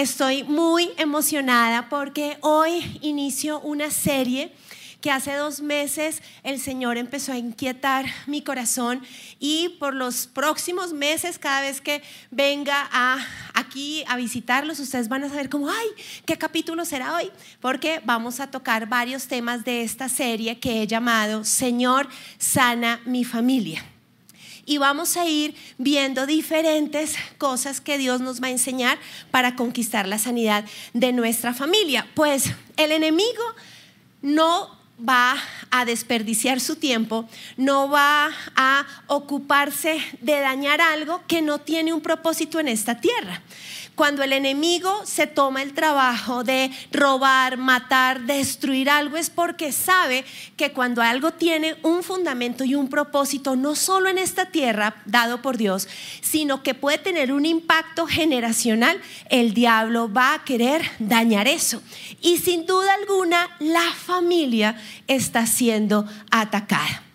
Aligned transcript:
estoy 0.00 0.44
muy 0.44 0.92
emocionada 0.96 1.90
porque 1.90 2.38
hoy 2.40 2.98
inicio 3.02 3.60
una 3.60 3.90
serie 3.90 4.50
que 5.02 5.10
hace 5.10 5.34
dos 5.34 5.60
meses 5.60 6.22
el 6.42 6.58
Señor 6.58 6.96
empezó 6.96 7.32
a 7.32 7.38
inquietar 7.38 8.06
mi 8.26 8.40
corazón 8.40 9.02
y 9.38 9.76
por 9.78 9.94
los 9.94 10.26
próximos 10.26 10.94
meses, 10.94 11.38
cada 11.38 11.60
vez 11.60 11.82
que 11.82 12.02
venga 12.30 12.88
a, 12.90 13.18
aquí 13.52 14.02
a 14.08 14.16
visitarlos, 14.16 14.80
ustedes 14.80 15.08
van 15.08 15.24
a 15.24 15.28
saber 15.28 15.50
cómo, 15.50 15.68
ay, 15.68 15.88
¿qué 16.24 16.38
capítulo 16.38 16.86
será 16.86 17.16
hoy? 17.16 17.30
Porque 17.60 18.00
vamos 18.02 18.40
a 18.40 18.50
tocar 18.50 18.88
varios 18.88 19.26
temas 19.26 19.64
de 19.64 19.82
esta 19.82 20.08
serie 20.08 20.58
que 20.58 20.80
he 20.80 20.86
llamado 20.86 21.44
Señor, 21.44 22.08
sana 22.38 23.02
mi 23.04 23.24
familia 23.24 23.84
y 24.70 24.78
vamos 24.78 25.16
a 25.16 25.26
ir 25.26 25.56
viendo 25.78 26.26
diferentes 26.26 27.16
cosas 27.38 27.80
que 27.80 27.98
Dios 27.98 28.20
nos 28.20 28.40
va 28.40 28.46
a 28.46 28.50
enseñar 28.50 29.00
para 29.32 29.56
conquistar 29.56 30.06
la 30.06 30.16
sanidad 30.16 30.64
de 30.92 31.12
nuestra 31.12 31.52
familia. 31.52 32.06
Pues 32.14 32.52
el 32.76 32.92
enemigo 32.92 33.42
no 34.22 34.78
va 34.96 35.34
a 35.72 35.84
desperdiciar 35.84 36.60
su 36.60 36.76
tiempo, 36.76 37.28
no 37.56 37.88
va 37.88 38.30
a 38.54 38.86
ocuparse 39.08 39.98
de 40.20 40.38
dañar 40.38 40.80
algo 40.80 41.20
que 41.26 41.42
no 41.42 41.58
tiene 41.58 41.92
un 41.92 42.00
propósito 42.00 42.60
en 42.60 42.68
esta 42.68 43.00
tierra. 43.00 43.42
Cuando 44.00 44.22
el 44.22 44.32
enemigo 44.32 45.02
se 45.04 45.26
toma 45.26 45.60
el 45.60 45.74
trabajo 45.74 46.42
de 46.42 46.70
robar, 46.90 47.58
matar, 47.58 48.22
destruir 48.22 48.88
algo, 48.88 49.18
es 49.18 49.28
porque 49.28 49.72
sabe 49.72 50.24
que 50.56 50.72
cuando 50.72 51.02
algo 51.02 51.32
tiene 51.32 51.76
un 51.82 52.02
fundamento 52.02 52.64
y 52.64 52.74
un 52.74 52.88
propósito, 52.88 53.56
no 53.56 53.74
solo 53.74 54.08
en 54.08 54.16
esta 54.16 54.46
tierra 54.46 55.02
dado 55.04 55.42
por 55.42 55.58
Dios, 55.58 55.86
sino 56.22 56.62
que 56.62 56.72
puede 56.72 56.96
tener 56.96 57.30
un 57.30 57.44
impacto 57.44 58.06
generacional, 58.06 58.98
el 59.28 59.52
diablo 59.52 60.10
va 60.10 60.32
a 60.32 60.44
querer 60.44 60.80
dañar 60.98 61.46
eso. 61.46 61.82
Y 62.22 62.38
sin 62.38 62.64
duda 62.64 62.94
alguna, 62.94 63.50
la 63.58 63.92
familia 63.92 64.80
está 65.08 65.44
siendo 65.44 66.06
atacada 66.30 67.09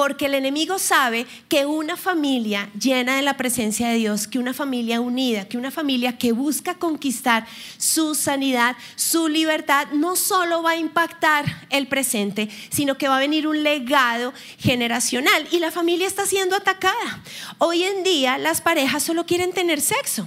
porque 0.00 0.24
el 0.24 0.34
enemigo 0.34 0.78
sabe 0.78 1.26
que 1.50 1.66
una 1.66 1.94
familia 1.94 2.70
llena 2.80 3.16
de 3.16 3.22
la 3.22 3.36
presencia 3.36 3.90
de 3.90 3.96
Dios, 3.96 4.26
que 4.26 4.38
una 4.38 4.54
familia 4.54 4.98
unida, 4.98 5.46
que 5.46 5.58
una 5.58 5.70
familia 5.70 6.16
que 6.16 6.32
busca 6.32 6.76
conquistar 6.76 7.46
su 7.76 8.14
sanidad, 8.14 8.76
su 8.96 9.28
libertad, 9.28 9.88
no 9.92 10.16
solo 10.16 10.62
va 10.62 10.70
a 10.70 10.76
impactar 10.76 11.44
el 11.68 11.86
presente, 11.86 12.48
sino 12.70 12.96
que 12.96 13.08
va 13.08 13.18
a 13.18 13.20
venir 13.20 13.46
un 13.46 13.62
legado 13.62 14.32
generacional. 14.58 15.46
Y 15.50 15.58
la 15.58 15.70
familia 15.70 16.06
está 16.06 16.24
siendo 16.24 16.56
atacada. 16.56 17.22
Hoy 17.58 17.84
en 17.84 18.02
día 18.02 18.38
las 18.38 18.62
parejas 18.62 19.02
solo 19.02 19.26
quieren 19.26 19.52
tener 19.52 19.82
sexo. 19.82 20.26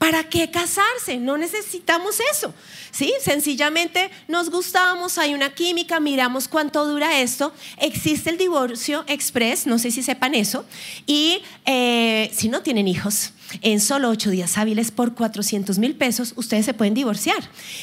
¿Para 0.00 0.24
qué 0.24 0.50
casarse? 0.50 1.18
No 1.18 1.36
necesitamos 1.36 2.20
eso. 2.32 2.54
¿sí? 2.90 3.12
Sencillamente 3.20 4.10
nos 4.28 4.48
gustamos, 4.48 5.18
hay 5.18 5.34
una 5.34 5.50
química, 5.54 6.00
miramos 6.00 6.48
cuánto 6.48 6.86
dura 6.86 7.20
esto. 7.20 7.52
Existe 7.76 8.30
el 8.30 8.38
divorcio 8.38 9.04
express, 9.08 9.66
no 9.66 9.78
sé 9.78 9.90
si 9.90 10.02
sepan 10.02 10.34
eso, 10.34 10.64
y 11.06 11.42
eh, 11.66 12.30
si 12.32 12.48
no 12.48 12.62
tienen 12.62 12.88
hijos, 12.88 13.34
en 13.62 13.80
solo 13.80 14.08
ocho 14.08 14.30
días 14.30 14.58
hábiles 14.58 14.90
por 14.90 15.14
400 15.14 15.78
mil 15.78 15.94
pesos, 15.96 16.32
ustedes 16.36 16.64
se 16.64 16.74
pueden 16.74 16.94
divorciar. 16.94 17.38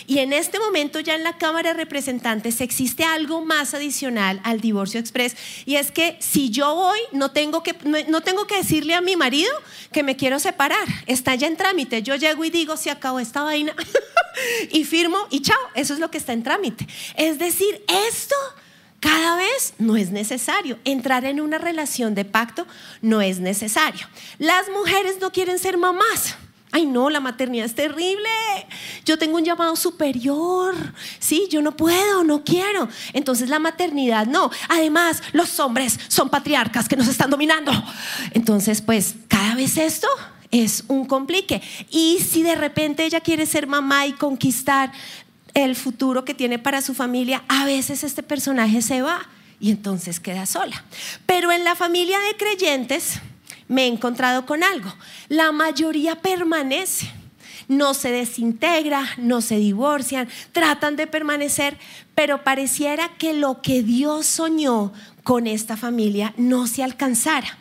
Y 0.06 0.20
en 0.20 0.34
este 0.34 0.60
momento 0.60 1.00
ya 1.00 1.16
en 1.16 1.24
la 1.24 1.38
Cámara 1.38 1.74
de 1.74 1.78
Representantes 1.78 2.62
existe 2.62 3.04
algo 3.04 3.44
más 3.44 3.74
adicional 3.74 4.40
al 4.44 4.62
divorcio 4.62 5.00
express 5.00 5.36
y 5.66 5.76
es 5.76 5.92
que 5.92 6.18
si 6.20 6.50
yo 6.50 6.76
voy, 6.76 7.00
no 7.12 7.32
tengo 7.32 7.64
que, 7.64 7.76
no, 7.84 8.22
tengo 8.22 8.48
que 8.48 8.58
decirle 8.58 8.94
a 8.94 9.02
mi 9.02 9.16
marido 9.16 9.52
que 9.92 10.04
me 10.04 10.16
quiero 10.16 10.40
separar, 10.40 10.88
está 11.06 11.36
ya 11.36 11.48
en 11.48 11.58
trámite. 11.58 12.04
Yo 12.04 12.16
llego 12.16 12.44
y 12.46 12.50
digo, 12.50 12.78
se 12.78 12.92
acabó 12.92 13.20
esta 13.20 13.44
vaina 13.44 13.76
y 14.72 14.84
firmo 14.84 15.18
y 15.30 15.42
chao, 15.42 15.58
eso 15.76 15.94
es 15.94 16.00
lo 16.00 16.12
que 16.12 16.18
está 16.18 16.34
en 16.34 16.44
trámite. 16.44 16.88
Es 17.16 17.40
decir, 17.40 17.84
esto 18.10 18.36
cada 19.00 19.36
vez 19.36 19.74
no 19.78 19.96
es 19.96 20.12
necesario. 20.12 20.80
Entrar 20.84 21.26
en 21.26 21.40
una 21.40 21.58
relación 21.58 22.16
de 22.16 22.26
pacto 22.26 22.66
no 23.02 23.22
es 23.22 23.40
necesario. 23.40 24.08
Las 24.40 24.70
mujeres 24.70 25.18
no 25.22 25.32
quieren 25.32 25.60
ser 25.60 25.78
mamás. 25.78 26.36
Ay, 26.72 26.86
no, 26.86 27.10
la 27.10 27.20
maternidad 27.20 27.66
es 27.66 27.76
terrible. 27.76 28.30
Yo 29.06 29.18
tengo 29.18 29.38
un 29.38 29.46
llamado 29.46 29.76
superior. 29.76 30.76
Sí, 31.20 31.48
yo 31.50 31.62
no 31.62 31.76
puedo, 31.76 32.24
no 32.24 32.44
quiero. 32.44 32.90
Entonces 33.14 33.50
la 33.50 33.60
maternidad 33.60 34.28
no. 34.28 34.52
Además, 34.68 35.24
los 35.32 35.60
hombres 35.60 35.98
son 36.08 36.30
patriarcas 36.30 36.90
que 36.90 36.98
nos 36.98 37.08
están 37.08 37.30
dominando. 37.30 37.72
Entonces, 38.32 38.82
pues, 38.82 39.16
cada 39.28 39.56
vez 39.56 39.78
esto 39.78 40.08
es 40.52 40.84
un 40.88 41.06
complique. 41.06 41.62
Y 41.90 42.20
si 42.20 42.44
de 42.44 42.56
repente 42.56 43.06
ella 43.06 43.22
quiere 43.22 43.46
ser 43.46 43.68
mamá 43.68 44.06
y 44.06 44.14
conquistar 44.14 44.92
el 45.64 45.76
futuro 45.76 46.24
que 46.24 46.36
tiene 46.36 46.60
para 46.60 46.84
su 46.84 46.94
familia, 46.94 47.44
a 47.48 47.66
veces 47.66 48.04
este 48.04 48.22
personaje 48.22 48.84
se 48.84 49.02
va 49.02 49.28
y 49.60 49.72
entonces 49.72 50.20
queda 50.20 50.46
sola. 50.46 50.86
Pero 51.26 51.52
en 51.52 51.64
la 51.64 51.76
familia 51.76 52.20
de 52.20 52.38
creyentes 52.38 53.20
me 53.68 53.86
he 53.86 53.88
encontrado 53.88 54.46
con 54.46 54.64
algo. 54.64 54.94
La 55.30 55.52
mayoría 55.52 56.22
permanece. 56.22 57.12
No 57.68 57.96
se 57.96 58.12
desintegra, 58.12 59.04
no 59.18 59.42
se 59.42 59.58
divorcian, 59.58 60.30
tratan 60.52 60.96
de 60.96 61.08
permanecer, 61.08 61.78
pero 62.14 62.44
pareciera 62.44 63.10
que 63.18 63.34
lo 63.34 63.62
que 63.62 63.82
Dios 63.82 64.28
soñó 64.28 64.94
con 65.24 65.48
esta 65.48 65.76
familia 65.76 66.34
no 66.38 66.68
se 66.68 66.84
alcanzara. 66.84 67.58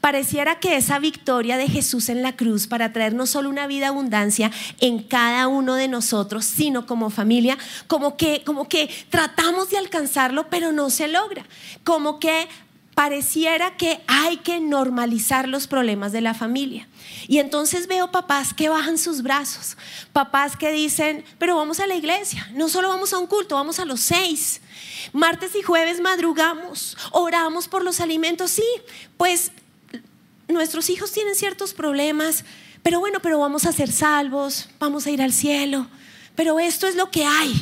Pareciera 0.00 0.58
que 0.58 0.76
esa 0.76 0.98
victoria 0.98 1.58
de 1.58 1.68
Jesús 1.68 2.08
en 2.08 2.22
la 2.22 2.36
cruz 2.36 2.66
para 2.66 2.92
traer 2.92 3.14
no 3.14 3.26
solo 3.26 3.50
una 3.50 3.66
vida 3.66 3.88
abundancia 3.88 4.50
en 4.80 5.02
cada 5.02 5.46
uno 5.46 5.74
de 5.74 5.88
nosotros, 5.88 6.44
sino 6.44 6.86
como 6.86 7.10
familia, 7.10 7.58
como 7.86 8.16
que, 8.16 8.42
como 8.44 8.68
que 8.68 8.88
tratamos 9.10 9.70
de 9.70 9.78
alcanzarlo, 9.78 10.48
pero 10.48 10.72
no 10.72 10.88
se 10.88 11.08
logra. 11.08 11.44
Como 11.84 12.18
que 12.18 12.48
pareciera 12.94 13.76
que 13.76 14.00
hay 14.06 14.38
que 14.38 14.60
normalizar 14.60 15.48
los 15.48 15.66
problemas 15.66 16.12
de 16.12 16.20
la 16.20 16.34
familia. 16.34 16.88
Y 17.28 17.38
entonces 17.38 17.86
veo 17.86 18.10
papás 18.10 18.52
que 18.52 18.68
bajan 18.68 18.98
sus 18.98 19.22
brazos, 19.22 19.76
papás 20.12 20.56
que 20.56 20.70
dicen, 20.70 21.24
pero 21.38 21.56
vamos 21.56 21.80
a 21.80 21.86
la 21.86 21.94
iglesia, 21.94 22.50
no 22.52 22.68
solo 22.68 22.88
vamos 22.88 23.12
a 23.12 23.18
un 23.18 23.26
culto, 23.26 23.54
vamos 23.54 23.78
a 23.80 23.84
los 23.84 24.00
seis. 24.00 24.60
Martes 25.12 25.54
y 25.54 25.62
jueves 25.62 26.00
madrugamos, 26.00 26.96
oramos 27.10 27.68
por 27.68 27.84
los 27.84 28.00
alimentos, 28.00 28.50
sí, 28.50 28.66
pues 29.16 29.52
nuestros 30.50 30.90
hijos 30.90 31.12
tienen 31.12 31.34
ciertos 31.34 31.74
problemas, 31.74 32.44
pero 32.82 33.00
bueno, 33.00 33.20
pero 33.20 33.38
vamos 33.38 33.66
a 33.66 33.72
ser 33.72 33.90
salvos, 33.90 34.68
vamos 34.78 35.06
a 35.06 35.10
ir 35.10 35.22
al 35.22 35.32
cielo. 35.32 35.86
Pero 36.34 36.58
esto 36.58 36.86
es 36.86 36.96
lo 36.96 37.10
que 37.10 37.24
hay. 37.24 37.52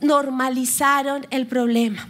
Normalizaron 0.00 1.26
el 1.30 1.46
problema, 1.46 2.08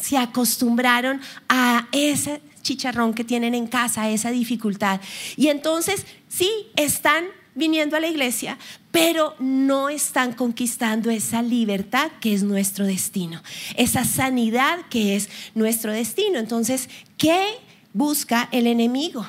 se 0.00 0.16
acostumbraron 0.16 1.20
a 1.48 1.88
ese 1.92 2.40
chicharrón 2.62 3.14
que 3.14 3.24
tienen 3.24 3.54
en 3.54 3.66
casa, 3.66 4.02
a 4.02 4.10
esa 4.10 4.30
dificultad. 4.30 5.00
Y 5.36 5.48
entonces, 5.48 6.06
sí, 6.28 6.50
están 6.76 7.26
viniendo 7.54 7.96
a 7.96 8.00
la 8.00 8.08
iglesia, 8.08 8.58
pero 8.90 9.34
no 9.38 9.88
están 9.88 10.32
conquistando 10.34 11.10
esa 11.10 11.42
libertad 11.42 12.10
que 12.20 12.34
es 12.34 12.42
nuestro 12.42 12.86
destino, 12.86 13.42
esa 13.76 14.04
sanidad 14.04 14.78
que 14.90 15.16
es 15.16 15.28
nuestro 15.54 15.92
destino. 15.92 16.38
Entonces, 16.38 16.88
¿qué 17.16 17.58
busca 17.96 18.50
el 18.52 18.66
enemigo. 18.66 19.26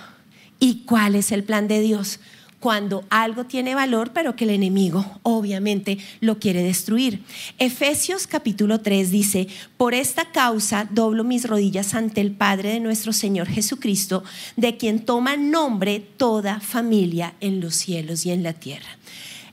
¿Y 0.59 0.83
cuál 0.85 1.15
es 1.15 1.31
el 1.31 1.45
plan 1.45 1.69
de 1.69 1.79
Dios? 1.79 2.19
Cuando 2.59 3.05
algo 3.09 3.45
tiene 3.45 3.75
valor, 3.75 4.11
pero 4.13 4.35
que 4.35 4.43
el 4.43 4.49
enemigo 4.49 5.19
obviamente 5.23 5.99
lo 6.19 6.37
quiere 6.39 6.63
destruir. 6.63 7.23
Efesios 7.59 8.27
capítulo 8.27 8.81
3 8.81 9.09
dice, 9.09 9.47
por 9.77 9.93
esta 9.93 10.31
causa 10.31 10.85
doblo 10.89 11.23
mis 11.23 11.47
rodillas 11.47 11.93
ante 11.93 12.19
el 12.19 12.31
Padre 12.31 12.73
de 12.73 12.79
nuestro 12.81 13.13
Señor 13.13 13.47
Jesucristo, 13.47 14.23
de 14.57 14.75
quien 14.75 15.05
toma 15.05 15.37
nombre 15.37 15.99
toda 15.99 16.59
familia 16.59 17.35
en 17.39 17.61
los 17.61 17.75
cielos 17.75 18.25
y 18.25 18.31
en 18.31 18.43
la 18.43 18.53
tierra 18.53 18.89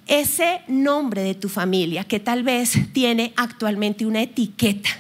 ese 0.07 0.63
nombre 0.69 1.23
de 1.23 1.35
tu 1.35 1.49
familia 1.49 2.05
que 2.05 2.21
tal 2.21 2.43
vez 2.43 2.73
tiene 2.93 3.33
actualmente 3.37 4.07
una 4.07 4.23
etiqueta 4.23 4.91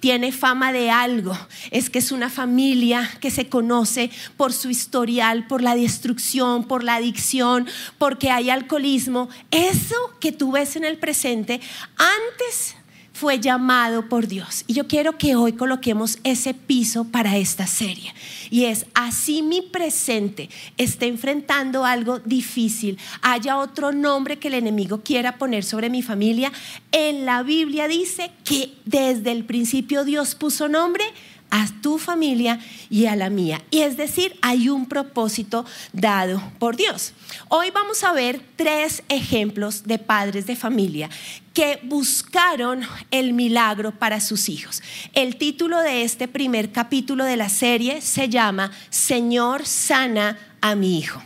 tiene 0.00 0.30
fama 0.30 0.72
de 0.72 0.90
algo, 0.90 1.36
es 1.70 1.90
que 1.90 1.98
es 1.98 2.12
una 2.12 2.30
familia 2.30 3.10
que 3.20 3.30
se 3.30 3.48
conoce 3.48 4.10
por 4.36 4.52
su 4.52 4.70
historial, 4.70 5.46
por 5.46 5.62
la 5.62 5.74
destrucción, 5.74 6.64
por 6.64 6.84
la 6.84 6.96
adicción, 6.96 7.66
porque 7.98 8.30
hay 8.30 8.50
alcoholismo. 8.50 9.28
Eso 9.50 9.96
que 10.20 10.32
tú 10.32 10.52
ves 10.52 10.76
en 10.76 10.84
el 10.84 10.98
presente, 10.98 11.60
antes 11.96 12.76
fue 13.16 13.40
llamado 13.40 14.10
por 14.10 14.26
Dios. 14.26 14.62
Y 14.66 14.74
yo 14.74 14.86
quiero 14.86 15.16
que 15.16 15.36
hoy 15.36 15.54
coloquemos 15.54 16.18
ese 16.22 16.52
piso 16.52 17.04
para 17.04 17.38
esta 17.38 17.66
serie. 17.66 18.12
Y 18.50 18.64
es, 18.64 18.84
así 18.92 19.40
mi 19.42 19.62
presente 19.62 20.50
está 20.76 21.06
enfrentando 21.06 21.86
algo 21.86 22.18
difícil, 22.18 22.98
haya 23.22 23.56
otro 23.56 23.90
nombre 23.90 24.38
que 24.38 24.48
el 24.48 24.54
enemigo 24.54 25.00
quiera 25.02 25.38
poner 25.38 25.64
sobre 25.64 25.88
mi 25.88 26.02
familia, 26.02 26.52
en 26.92 27.24
la 27.24 27.42
Biblia 27.42 27.88
dice 27.88 28.30
que 28.44 28.74
desde 28.84 29.32
el 29.32 29.46
principio 29.46 30.04
Dios 30.04 30.34
puso 30.34 30.68
nombre 30.68 31.04
a 31.50 31.66
tu 31.80 31.98
familia 31.98 32.60
y 32.90 33.06
a 33.06 33.16
la 33.16 33.30
mía. 33.30 33.62
Y 33.70 33.80
es 33.80 33.96
decir, 33.96 34.36
hay 34.42 34.68
un 34.68 34.86
propósito 34.86 35.64
dado 35.92 36.42
por 36.58 36.76
Dios. 36.76 37.12
Hoy 37.48 37.70
vamos 37.70 38.04
a 38.04 38.12
ver 38.12 38.40
tres 38.56 39.02
ejemplos 39.08 39.84
de 39.84 39.98
padres 39.98 40.46
de 40.46 40.56
familia 40.56 41.08
que 41.54 41.78
buscaron 41.84 42.82
el 43.10 43.32
milagro 43.32 43.92
para 43.92 44.20
sus 44.20 44.48
hijos. 44.48 44.82
El 45.14 45.36
título 45.36 45.80
de 45.80 46.02
este 46.02 46.28
primer 46.28 46.72
capítulo 46.72 47.24
de 47.24 47.36
la 47.36 47.48
serie 47.48 48.00
se 48.00 48.28
llama 48.28 48.70
Señor 48.90 49.66
sana 49.66 50.38
a 50.60 50.74
mi 50.74 50.98
hijo 50.98 51.22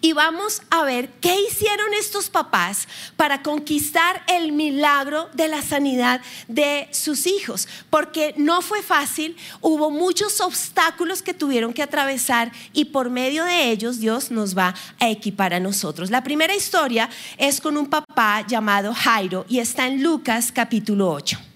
y 0.00 0.12
vamos 0.12 0.62
a 0.70 0.84
ver 0.84 1.10
qué 1.20 1.34
hicieron 1.40 1.94
estos 1.94 2.30
papás 2.30 2.88
para 3.16 3.42
conquistar 3.42 4.22
el 4.28 4.52
milagro 4.52 5.28
de 5.34 5.48
la 5.48 5.62
sanidad 5.62 6.20
de 6.48 6.88
sus 6.92 7.26
hijos, 7.26 7.68
porque 7.90 8.34
no 8.36 8.62
fue 8.62 8.82
fácil, 8.82 9.36
hubo 9.60 9.90
muchos 9.90 10.40
obstáculos 10.40 11.22
que 11.22 11.34
tuvieron 11.34 11.72
que 11.72 11.82
atravesar 11.82 12.52
y 12.72 12.86
por 12.86 13.10
medio 13.10 13.44
de 13.44 13.70
ellos 13.70 13.98
Dios 13.98 14.30
nos 14.30 14.56
va 14.56 14.74
a 15.00 15.08
equipar 15.08 15.54
a 15.54 15.60
nosotros. 15.60 16.10
La 16.10 16.22
primera 16.22 16.54
historia 16.54 17.08
es 17.38 17.60
con 17.60 17.76
un 17.76 17.86
papá 17.86 18.44
llamado 18.46 18.94
Jairo 18.94 19.44
y 19.48 19.58
está 19.58 19.86
en 19.86 20.02
Lucas 20.02 20.52
capítulo 20.52 21.10
8. 21.10 21.53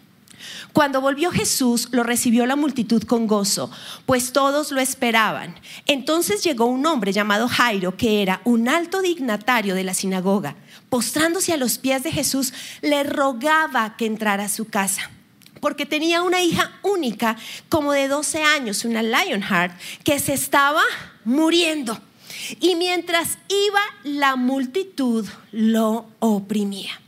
Cuando 0.73 1.01
volvió 1.01 1.31
Jesús, 1.31 1.89
lo 1.93 2.03
recibió 2.03 2.47
la 2.47 2.57
multitud 2.57 3.03
con 3.03 3.27
gozo, 3.27 3.71
pues 4.07 4.33
todos 4.33 4.71
lo 4.71 4.81
esperaban. 4.81 5.55
Entonces 5.87 6.45
llegó 6.45 6.67
un 6.67 6.87
hombre 6.87 7.13
llamado 7.13 7.49
Jairo, 7.49 7.97
que 7.97 8.23
era 8.23 8.41
un 8.45 8.69
alto 8.69 9.03
dignatario 9.03 9.75
de 9.75 9.85
la 9.85 9.95
sinagoga. 9.95 10.57
Postrándose 10.89 11.53
a 11.53 11.57
los 11.57 11.79
pies 11.79 12.03
de 12.03 12.13
Jesús, 12.13 12.53
le 12.83 13.03
rogaba 13.03 13.97
que 13.97 14.07
entrara 14.07 14.45
a 14.45 14.49
su 14.49 14.67
casa 14.67 15.11
porque 15.61 15.87
tenía 15.87 16.23
una 16.23 16.41
hija 16.41 16.79
única, 16.83 17.37
como 17.69 17.93
de 17.93 18.07
12 18.07 18.43
años, 18.45 18.85
una 18.85 19.03
Lionheart, 19.03 19.77
que 20.05 20.19
se 20.21 20.35
estaba 20.35 20.83
muriendo. 21.25 21.99
Y 22.61 22.77
mientras 22.77 23.39
iba, 23.49 23.81
la 24.05 24.37
multitud 24.37 25.27
lo 25.51 26.07
oprimía. 26.21 27.01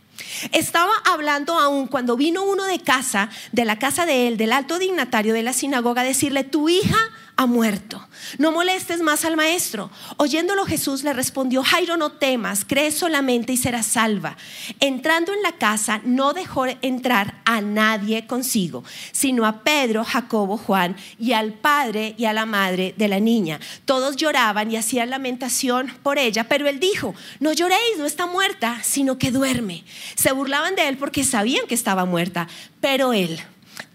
Estaba 0.52 0.92
hablando 1.04 1.58
aún 1.58 1.86
cuando 1.86 2.16
vino 2.16 2.42
uno 2.44 2.64
de 2.64 2.78
casa, 2.78 3.30
de 3.52 3.64
la 3.64 3.78
casa 3.78 4.06
de 4.06 4.28
él, 4.28 4.36
del 4.36 4.52
alto 4.52 4.78
dignatario 4.78 5.34
de 5.34 5.42
la 5.42 5.52
sinagoga, 5.52 6.02
a 6.02 6.04
decirle, 6.04 6.44
tu 6.44 6.68
hija 6.68 6.98
ha 7.40 7.46
muerto. 7.46 8.06
No 8.36 8.52
molestes 8.52 9.00
más 9.00 9.24
al 9.24 9.34
maestro. 9.34 9.90
Oyéndolo 10.18 10.66
Jesús 10.66 11.02
le 11.04 11.14
respondió, 11.14 11.62
Jairo, 11.62 11.96
no 11.96 12.12
temas, 12.12 12.66
cree 12.66 12.90
solamente 12.90 13.54
y 13.54 13.56
serás 13.56 13.86
salva. 13.86 14.36
Entrando 14.78 15.32
en 15.32 15.42
la 15.42 15.52
casa, 15.52 16.02
no 16.04 16.34
dejó 16.34 16.66
entrar 16.82 17.40
a 17.46 17.62
nadie 17.62 18.26
consigo, 18.26 18.84
sino 19.12 19.46
a 19.46 19.64
Pedro, 19.64 20.04
Jacobo, 20.04 20.58
Juan 20.58 20.96
y 21.18 21.32
al 21.32 21.54
padre 21.54 22.14
y 22.18 22.26
a 22.26 22.34
la 22.34 22.44
madre 22.44 22.94
de 22.98 23.08
la 23.08 23.20
niña. 23.20 23.58
Todos 23.86 24.16
lloraban 24.16 24.70
y 24.70 24.76
hacían 24.76 25.08
lamentación 25.08 25.90
por 26.02 26.18
ella, 26.18 26.46
pero 26.46 26.68
él 26.68 26.78
dijo, 26.78 27.14
no 27.38 27.54
lloréis, 27.54 27.96
no 27.96 28.04
está 28.04 28.26
muerta, 28.26 28.80
sino 28.82 29.16
que 29.16 29.30
duerme. 29.30 29.82
Se 30.14 30.32
burlaban 30.32 30.76
de 30.76 30.88
él 30.88 30.98
porque 30.98 31.24
sabían 31.24 31.66
que 31.66 31.74
estaba 31.74 32.04
muerta, 32.04 32.48
pero 32.82 33.14
él, 33.14 33.40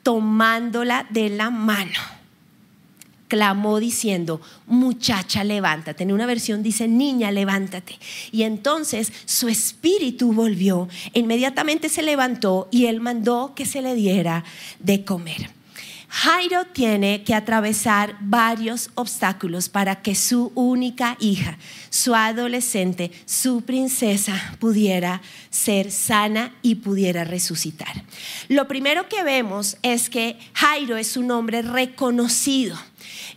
tomándola 0.01 1.05
de 1.11 1.29
la 1.29 1.51
mano, 1.51 2.15
clamó 3.27 3.79
diciendo, 3.79 4.41
muchacha, 4.67 5.43
levántate. 5.43 6.03
En 6.03 6.11
una 6.11 6.25
versión 6.25 6.63
dice, 6.63 6.87
niña, 6.87 7.31
levántate. 7.31 7.97
Y 8.31 8.43
entonces 8.43 9.11
su 9.25 9.47
espíritu 9.47 10.33
volvió, 10.33 10.87
inmediatamente 11.13 11.89
se 11.89 12.01
levantó 12.01 12.67
y 12.71 12.85
él 12.85 13.01
mandó 13.01 13.53
que 13.55 13.65
se 13.65 13.81
le 13.81 13.95
diera 13.95 14.43
de 14.79 15.03
comer. 15.03 15.55
Jairo 16.07 16.63
tiene 16.65 17.23
que 17.23 17.33
atravesar 17.33 18.15
varios 18.21 18.89
obstáculos 18.95 19.67
para 19.67 20.01
que 20.01 20.15
su 20.15 20.51
única 20.55 21.17
hija, 21.19 21.57
su 21.89 22.15
adolescente, 22.15 23.11
su 23.25 23.63
princesa 23.63 24.55
pudiera 24.59 25.21
ser 25.49 25.91
sana 25.91 26.55
y 26.61 26.75
pudiera 26.75 27.25
resucitar. 27.25 28.05
Lo 28.47 28.65
primero 28.65 29.09
que 29.09 29.23
vemos 29.23 29.75
es 29.81 30.09
que 30.09 30.39
Jairo 30.53 30.95
es 30.95 31.17
un 31.17 31.31
hombre 31.31 31.61
reconocido 31.61 32.77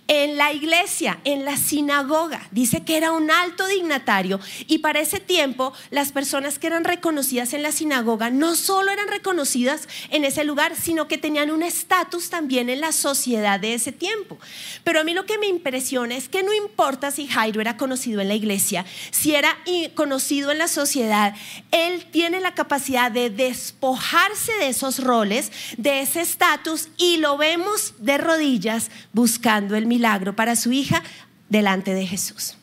en 0.09 0.39
la 0.39 0.55
iglesia, 0.55 1.21
en 1.25 1.45
la 1.45 1.59
sinagoga. 1.59 2.49
Dice 2.51 2.83
que 2.83 2.97
era 2.97 3.13
un 3.13 3.31
alto 3.31 3.67
dignatario 3.67 4.41
y 4.67 4.79
para 4.79 5.01
ese 5.01 5.21
tiempo 5.21 5.75
las 5.91 6.13
personas 6.13 6.59
que 6.59 6.67
eran 6.67 6.85
reconocidas 6.85 7.53
en 7.53 7.63
la 7.63 7.73
sinagoga 7.73 8.31
no 8.31 8.57
solo 8.57 8.91
eran 8.91 9.09
reconocidas 9.09 9.87
en 10.11 10.25
ese 10.25 10.45
lugar, 10.45 10.75
sino 10.77 11.09
que 11.09 11.19
tenían 11.19 11.51
un 11.51 11.63
estatus 11.63 12.31
también 12.31 12.71
en 12.71 12.81
la 12.81 12.93
sociedad 12.93 13.61
de 13.61 13.75
ese 13.75 13.93
tiempo. 13.93 14.39
Pero 14.83 15.01
a 15.01 15.05
mí 15.05 15.13
lo 15.13 15.27
que 15.27 15.37
me 15.39 15.47
impresiona 15.47 16.17
es 16.17 16.31
que 16.31 16.43
no 16.43 16.55
importa 16.55 17.11
si 17.11 17.27
Jairo 17.27 17.61
era 17.61 17.77
conocido 17.77 18.23
en 18.23 18.29
la 18.29 18.35
iglesia, 18.35 18.87
si 19.11 19.35
era 19.35 19.59
conocido 19.95 20.51
en 20.51 20.59
la 20.59 20.69
sociedad, 20.69 21.35
él 21.71 22.07
tiene 22.11 22.41
la 22.41 22.55
capacidad 22.55 23.13
de 23.13 23.29
despojarse 23.29 24.53
de 24.55 24.69
esos 24.69 25.05
roles, 25.05 25.53
de 25.77 26.01
ese 26.01 26.23
estatus 26.23 26.89
y 26.97 27.19
lo 27.19 27.37
vemos 27.37 27.93
de 27.99 28.17
rodillas 28.17 28.91
buscando 29.13 29.77
el 29.77 29.85
milagro 29.85 29.98
para 30.35 30.57
su 30.57 30.73
hija 30.73 31.03
delante 31.49 31.95
de 31.95 32.07
Jesús. 32.07 32.57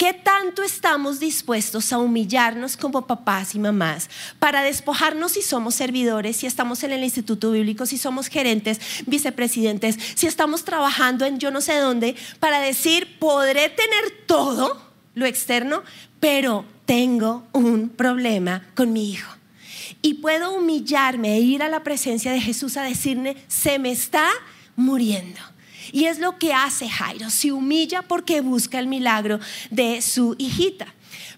¿Qué 0.00 0.14
tanto 0.14 0.62
estamos 0.62 1.20
dispuestos 1.20 1.92
a 1.92 1.98
humillarnos 1.98 2.78
como 2.78 3.06
papás 3.06 3.54
y 3.54 3.58
mamás 3.58 4.08
para 4.38 4.62
despojarnos 4.62 5.32
si 5.32 5.42
somos 5.42 5.74
servidores, 5.74 6.38
si 6.38 6.46
estamos 6.46 6.82
en 6.84 6.92
el 6.92 7.04
Instituto 7.04 7.52
Bíblico, 7.52 7.84
si 7.84 7.98
somos 7.98 8.28
gerentes, 8.28 8.80
vicepresidentes, 9.06 9.98
si 10.14 10.26
estamos 10.26 10.64
trabajando 10.64 11.26
en 11.26 11.38
yo 11.38 11.50
no 11.50 11.60
sé 11.60 11.76
dónde, 11.76 12.16
para 12.38 12.60
decir, 12.60 13.18
podré 13.18 13.68
tener 13.68 14.24
todo 14.24 14.80
lo 15.14 15.26
externo, 15.26 15.82
pero 16.18 16.64
tengo 16.86 17.44
un 17.52 17.90
problema 17.90 18.62
con 18.74 18.94
mi 18.94 19.10
hijo? 19.10 19.30
Y 20.00 20.14
puedo 20.14 20.54
humillarme 20.54 21.34
e 21.34 21.40
ir 21.40 21.62
a 21.62 21.68
la 21.68 21.82
presencia 21.82 22.32
de 22.32 22.40
Jesús 22.40 22.78
a 22.78 22.84
decirle, 22.84 23.36
se 23.48 23.78
me 23.78 23.90
está 23.90 24.30
muriendo. 24.76 25.49
Y 25.92 26.06
es 26.06 26.18
lo 26.18 26.38
que 26.38 26.52
hace 26.52 26.88
Jairo, 26.88 27.30
se 27.30 27.52
humilla 27.52 28.02
porque 28.02 28.40
busca 28.40 28.78
el 28.78 28.86
milagro 28.86 29.40
de 29.70 30.02
su 30.02 30.34
hijita. 30.38 30.86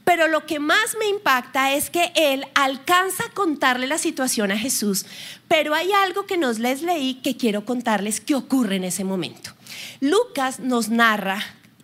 Pero 0.04 0.26
lo 0.28 0.46
que 0.46 0.58
más 0.58 0.96
me 0.98 1.06
impacta 1.08 1.74
es 1.74 1.88
que 1.88 2.12
él 2.16 2.44
alcanza 2.54 3.24
a 3.24 3.34
contarle 3.34 3.86
la 3.86 3.98
situación 3.98 4.50
a 4.50 4.58
Jesús, 4.58 5.06
pero 5.48 5.74
hay 5.74 5.92
algo 5.92 6.26
que 6.26 6.36
nos 6.36 6.58
les 6.58 6.82
leí 6.82 7.14
que 7.14 7.36
quiero 7.36 7.64
contarles 7.64 8.20
que 8.20 8.34
ocurre 8.34 8.76
en 8.76 8.84
ese 8.84 9.04
momento. 9.04 9.52
Lucas 10.00 10.58
nos 10.60 10.88
narra 10.88 11.42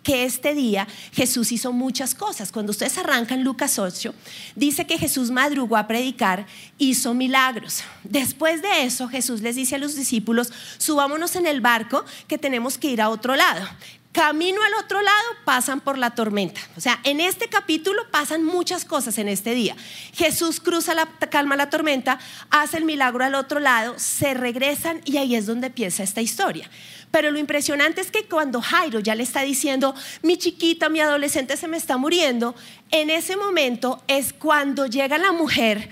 que 0.09 0.23
este 0.23 0.55
día 0.55 0.87
Jesús 1.13 1.51
hizo 1.51 1.71
muchas 1.71 2.15
cosas. 2.15 2.51
Cuando 2.51 2.71
ustedes 2.71 2.97
arrancan 2.97 3.43
Lucas 3.43 3.77
8, 3.77 4.11
dice 4.55 4.87
que 4.87 4.97
Jesús 4.97 5.29
madrugó 5.29 5.77
a 5.77 5.85
predicar, 5.85 6.47
hizo 6.79 7.13
milagros. 7.13 7.83
Después 8.03 8.63
de 8.63 8.85
eso, 8.85 9.07
Jesús 9.07 9.41
les 9.41 9.55
dice 9.55 9.75
a 9.75 9.77
los 9.77 9.95
discípulos, 9.95 10.51
subámonos 10.79 11.35
en 11.35 11.45
el 11.45 11.61
barco 11.61 12.03
que 12.27 12.39
tenemos 12.39 12.79
que 12.79 12.87
ir 12.87 13.03
a 13.03 13.09
otro 13.09 13.35
lado. 13.35 13.67
Camino 14.11 14.59
al 14.63 14.83
otro 14.83 15.03
lado 15.03 15.27
pasan 15.45 15.81
por 15.81 15.95
la 15.95 16.15
tormenta. 16.15 16.61
O 16.75 16.81
sea, 16.81 16.99
en 17.03 17.21
este 17.21 17.47
capítulo 17.47 18.09
pasan 18.09 18.43
muchas 18.43 18.83
cosas 18.83 19.19
en 19.19 19.27
este 19.27 19.53
día. 19.53 19.75
Jesús 20.13 20.59
cruza 20.59 20.95
la 20.95 21.05
calma 21.29 21.55
la 21.55 21.69
tormenta, 21.69 22.19
hace 22.49 22.77
el 22.77 22.85
milagro 22.85 23.23
al 23.23 23.35
otro 23.35 23.59
lado, 23.59 23.99
se 23.99 24.33
regresan 24.33 25.01
y 25.05 25.17
ahí 25.17 25.35
es 25.35 25.45
donde 25.45 25.67
empieza 25.67 26.01
esta 26.01 26.21
historia. 26.21 26.71
Pero 27.11 27.29
lo 27.29 27.37
impresionante 27.37 28.01
es 28.01 28.09
que 28.09 28.25
cuando 28.25 28.61
Jairo 28.61 28.99
ya 28.99 29.13
le 29.13 29.23
está 29.23 29.41
diciendo, 29.41 29.93
mi 30.23 30.37
chiquita, 30.37 30.89
mi 30.89 30.99
adolescente 31.01 31.55
se 31.55 31.67
me 31.67 31.77
está 31.77 31.97
muriendo, 31.97 32.55
en 32.89 33.11
ese 33.11 33.37
momento 33.37 34.01
es 34.07 34.33
cuando 34.33 34.87
llega 34.87 35.19
la 35.19 35.31
mujer 35.31 35.89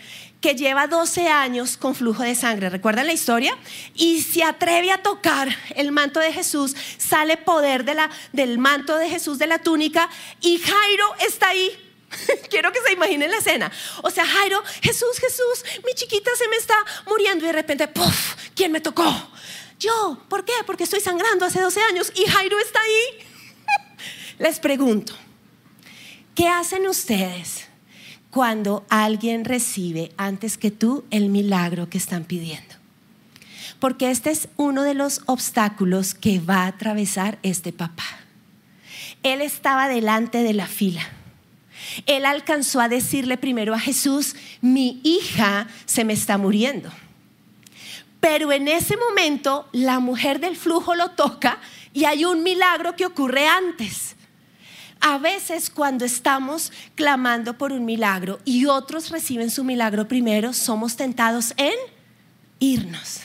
que 0.47 0.55
lleva 0.55 0.87
12 0.87 1.27
años 1.27 1.75
con 1.75 1.93
flujo 1.93 2.23
de 2.23 2.33
sangre, 2.33 2.69
¿recuerdan 2.69 3.05
la 3.05 3.11
historia? 3.11 3.57
Y 3.95 4.21
se 4.21 4.45
atreve 4.45 4.91
a 4.91 5.03
tocar 5.03 5.49
el 5.75 5.91
manto 5.91 6.21
de 6.21 6.31
Jesús, 6.31 6.73
sale 6.97 7.35
poder 7.35 7.83
de 7.83 7.95
la, 7.95 8.09
del 8.31 8.57
manto 8.57 8.95
de 8.95 9.09
Jesús 9.09 9.39
de 9.39 9.47
la 9.47 9.59
túnica 9.59 10.09
y 10.39 10.57
Jairo 10.59 11.15
está 11.19 11.49
ahí. 11.49 11.69
Quiero 12.49 12.71
que 12.71 12.79
se 12.79 12.93
imaginen 12.93 13.29
la 13.29 13.39
escena. 13.39 13.69
O 14.03 14.09
sea, 14.09 14.25
Jairo, 14.25 14.63
Jesús, 14.81 15.19
Jesús, 15.19 15.65
mi 15.85 15.93
chiquita 15.95 16.31
se 16.37 16.47
me 16.47 16.55
está 16.55 16.75
muriendo 17.07 17.43
y 17.43 17.47
de 17.47 17.53
repente, 17.53 17.89
¡puf! 17.89 18.35
¿Quién 18.55 18.71
me 18.71 18.79
tocó? 18.79 19.03
Yo, 19.81 20.17
¿por 20.29 20.45
qué? 20.45 20.53
Porque 20.65 20.85
estoy 20.85 21.01
sangrando 21.01 21.45
hace 21.45 21.59
12 21.59 21.81
años 21.81 22.13
y 22.15 22.23
Jairo 22.23 22.57
está 22.59 22.79
ahí. 22.79 23.27
Les 24.39 24.61
pregunto, 24.61 25.13
¿qué 26.33 26.47
hacen 26.47 26.87
ustedes 26.87 27.66
cuando 28.37 28.85
alguien 28.89 29.45
recibe 29.45 30.11
antes 30.15 30.59
que 30.59 30.69
tú 30.69 31.05
el 31.09 31.29
milagro 31.29 31.89
que 31.89 31.97
están 31.97 32.23
pidiendo? 32.23 32.75
Porque 33.79 34.11
este 34.11 34.29
es 34.29 34.47
uno 34.57 34.83
de 34.83 34.93
los 34.93 35.23
obstáculos 35.25 36.13
que 36.13 36.39
va 36.39 36.57
a 36.57 36.67
atravesar 36.67 37.39
este 37.41 37.73
papá. 37.73 38.05
Él 39.23 39.41
estaba 39.41 39.87
delante 39.87 40.43
de 40.43 40.53
la 40.53 40.67
fila. 40.67 41.01
Él 42.05 42.27
alcanzó 42.27 42.79
a 42.79 42.89
decirle 42.89 43.37
primero 43.37 43.73
a 43.73 43.79
Jesús, 43.79 44.35
mi 44.61 45.01
hija 45.03 45.67
se 45.87 46.05
me 46.05 46.13
está 46.13 46.37
muriendo 46.37 46.91
Pero 48.19 48.51
en 48.51 48.67
ese 48.67 48.97
momento 48.97 49.67
la 49.71 49.99
mujer 49.99 50.39
del 50.39 50.55
flujo 50.55 50.93
lo 50.93 51.09
toca 51.09 51.57
y 51.91 52.05
hay 52.05 52.23
un 52.23 52.43
milagro 52.43 52.95
que 52.95 53.07
ocurre 53.07 53.47
antes. 53.47 54.06
A 54.99 55.17
veces 55.17 55.69
cuando 55.69 56.05
estamos 56.05 56.71
clamando 56.95 57.57
por 57.57 57.71
un 57.71 57.85
milagro 57.85 58.39
y 58.45 58.65
otros 58.65 59.09
reciben 59.09 59.49
su 59.49 59.63
milagro 59.63 60.07
primero, 60.07 60.53
somos 60.53 60.95
tentados 60.95 61.53
en 61.57 61.75
irnos, 62.59 63.21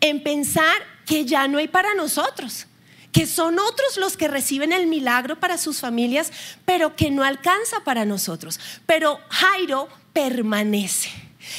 en 0.00 0.22
pensar 0.22 0.76
que 1.06 1.24
ya 1.24 1.46
no 1.48 1.58
hay 1.58 1.68
para 1.68 1.94
nosotros, 1.94 2.66
que 3.12 3.26
son 3.26 3.58
otros 3.58 3.96
los 3.98 4.16
que 4.16 4.28
reciben 4.28 4.72
el 4.72 4.86
milagro 4.86 5.38
para 5.38 5.58
sus 5.58 5.80
familias, 5.80 6.32
pero 6.64 6.96
que 6.96 7.10
no 7.10 7.22
alcanza 7.22 7.84
para 7.84 8.04
nosotros. 8.04 8.58
Pero 8.86 9.20
Jairo 9.28 9.88
permanece. 10.12 11.10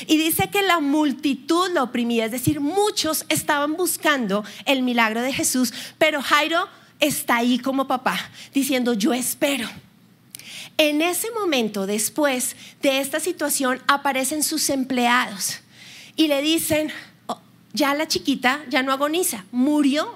Y 0.07 0.17
dice 0.17 0.49
que 0.49 0.63
la 0.63 0.79
multitud 0.79 1.69
lo 1.71 1.83
oprimía, 1.83 2.25
es 2.25 2.31
decir, 2.31 2.59
muchos 2.59 3.25
estaban 3.29 3.73
buscando 3.77 4.43
el 4.65 4.81
milagro 4.81 5.21
de 5.21 5.31
Jesús, 5.31 5.73
pero 5.97 6.21
Jairo 6.21 6.67
está 6.99 7.37
ahí 7.37 7.59
como 7.59 7.87
papá, 7.87 8.19
diciendo, 8.53 8.93
yo 8.93 9.13
espero. 9.13 9.67
En 10.77 11.01
ese 11.01 11.31
momento, 11.31 11.85
después 11.85 12.55
de 12.81 12.99
esta 12.99 13.19
situación, 13.19 13.81
aparecen 13.87 14.43
sus 14.43 14.69
empleados 14.69 15.59
y 16.15 16.27
le 16.27 16.41
dicen, 16.41 16.91
oh, 17.27 17.39
ya 17.73 17.93
la 17.93 18.07
chiquita 18.07 18.63
ya 18.69 18.83
no 18.83 18.91
agoniza, 18.91 19.45
murió. 19.51 20.15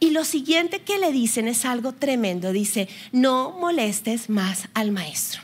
Y 0.00 0.10
lo 0.10 0.24
siguiente 0.24 0.80
que 0.80 0.98
le 0.98 1.12
dicen 1.12 1.46
es 1.46 1.64
algo 1.64 1.92
tremendo, 1.92 2.52
dice, 2.52 2.88
no 3.12 3.52
molestes 3.52 4.28
más 4.28 4.68
al 4.74 4.90
maestro. 4.90 5.40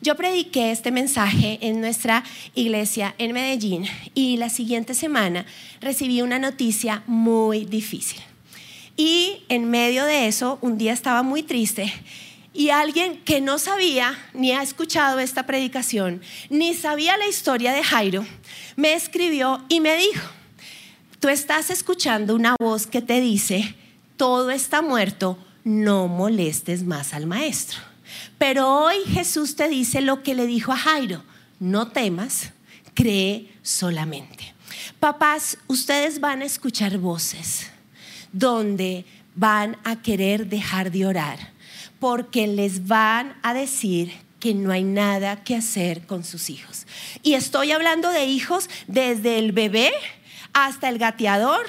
Yo 0.00 0.16
prediqué 0.16 0.72
este 0.72 0.90
mensaje 0.90 1.58
en 1.60 1.80
nuestra 1.80 2.24
iglesia 2.56 3.14
en 3.18 3.32
Medellín 3.32 3.84
y 4.14 4.36
la 4.36 4.48
siguiente 4.48 4.94
semana 4.94 5.46
recibí 5.80 6.22
una 6.22 6.40
noticia 6.40 7.04
muy 7.06 7.66
difícil. 7.66 8.20
Y 9.04 9.42
en 9.48 9.68
medio 9.68 10.04
de 10.04 10.28
eso, 10.28 10.58
un 10.60 10.78
día 10.78 10.92
estaba 10.92 11.24
muy 11.24 11.42
triste 11.42 11.92
y 12.54 12.70
alguien 12.70 13.20
que 13.24 13.40
no 13.40 13.58
sabía 13.58 14.16
ni 14.32 14.52
ha 14.52 14.62
escuchado 14.62 15.18
esta 15.18 15.44
predicación, 15.44 16.20
ni 16.50 16.72
sabía 16.72 17.16
la 17.16 17.26
historia 17.26 17.72
de 17.72 17.82
Jairo, 17.82 18.24
me 18.76 18.94
escribió 18.94 19.60
y 19.68 19.80
me 19.80 19.96
dijo, 19.96 20.24
tú 21.18 21.28
estás 21.28 21.70
escuchando 21.70 22.36
una 22.36 22.54
voz 22.60 22.86
que 22.86 23.02
te 23.02 23.20
dice, 23.20 23.74
todo 24.16 24.52
está 24.52 24.82
muerto, 24.82 25.36
no 25.64 26.06
molestes 26.06 26.84
más 26.84 27.12
al 27.12 27.26
maestro. 27.26 27.80
Pero 28.38 28.84
hoy 28.84 28.98
Jesús 29.08 29.56
te 29.56 29.68
dice 29.68 30.00
lo 30.00 30.22
que 30.22 30.36
le 30.36 30.46
dijo 30.46 30.70
a 30.70 30.76
Jairo, 30.76 31.24
no 31.58 31.88
temas, 31.88 32.52
cree 32.94 33.52
solamente. 33.62 34.54
Papás, 35.00 35.58
ustedes 35.66 36.20
van 36.20 36.42
a 36.42 36.44
escuchar 36.44 36.98
voces 36.98 37.71
donde 38.32 39.04
van 39.34 39.76
a 39.84 40.02
querer 40.02 40.46
dejar 40.46 40.90
de 40.90 41.06
orar, 41.06 41.38
porque 41.98 42.46
les 42.46 42.86
van 42.86 43.34
a 43.42 43.54
decir 43.54 44.12
que 44.40 44.54
no 44.54 44.72
hay 44.72 44.82
nada 44.82 45.44
que 45.44 45.54
hacer 45.54 46.06
con 46.06 46.24
sus 46.24 46.50
hijos. 46.50 46.86
Y 47.22 47.34
estoy 47.34 47.70
hablando 47.70 48.10
de 48.10 48.24
hijos 48.24 48.68
desde 48.88 49.38
el 49.38 49.52
bebé 49.52 49.92
hasta 50.52 50.88
el 50.88 50.98
gateador, 50.98 51.64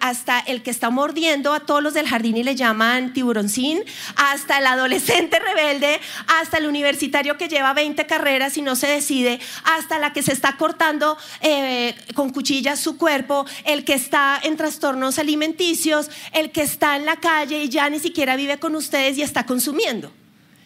hasta 0.00 0.40
el 0.40 0.62
que 0.62 0.70
está 0.70 0.90
mordiendo 0.90 1.52
a 1.52 1.60
todos 1.60 1.82
los 1.82 1.94
del 1.94 2.08
jardín 2.08 2.36
y 2.36 2.42
le 2.42 2.56
llaman 2.56 3.12
tiburoncín, 3.12 3.84
hasta 4.16 4.58
el 4.58 4.66
adolescente 4.66 5.38
rebelde, 5.54 6.00
hasta 6.40 6.58
el 6.58 6.66
universitario 6.66 7.36
que 7.36 7.48
lleva 7.48 7.72
20 7.74 8.06
carreras 8.06 8.56
y 8.56 8.62
no 8.62 8.76
se 8.76 8.88
decide, 8.88 9.38
hasta 9.64 9.98
la 9.98 10.12
que 10.12 10.22
se 10.22 10.32
está 10.32 10.56
cortando 10.56 11.16
eh, 11.40 11.94
con 12.14 12.30
cuchillas 12.30 12.80
su 12.80 12.96
cuerpo, 12.96 13.46
el 13.64 13.84
que 13.84 13.94
está 13.94 14.40
en 14.42 14.56
trastornos 14.56 15.18
alimenticios, 15.18 16.10
el 16.32 16.50
que 16.50 16.62
está 16.62 16.96
en 16.96 17.06
la 17.06 17.16
calle 17.16 17.62
y 17.62 17.68
ya 17.68 17.88
ni 17.88 18.00
siquiera 18.00 18.36
vive 18.36 18.58
con 18.58 18.74
ustedes 18.74 19.16
y 19.18 19.22
está 19.22 19.46
consumiendo. 19.46 20.12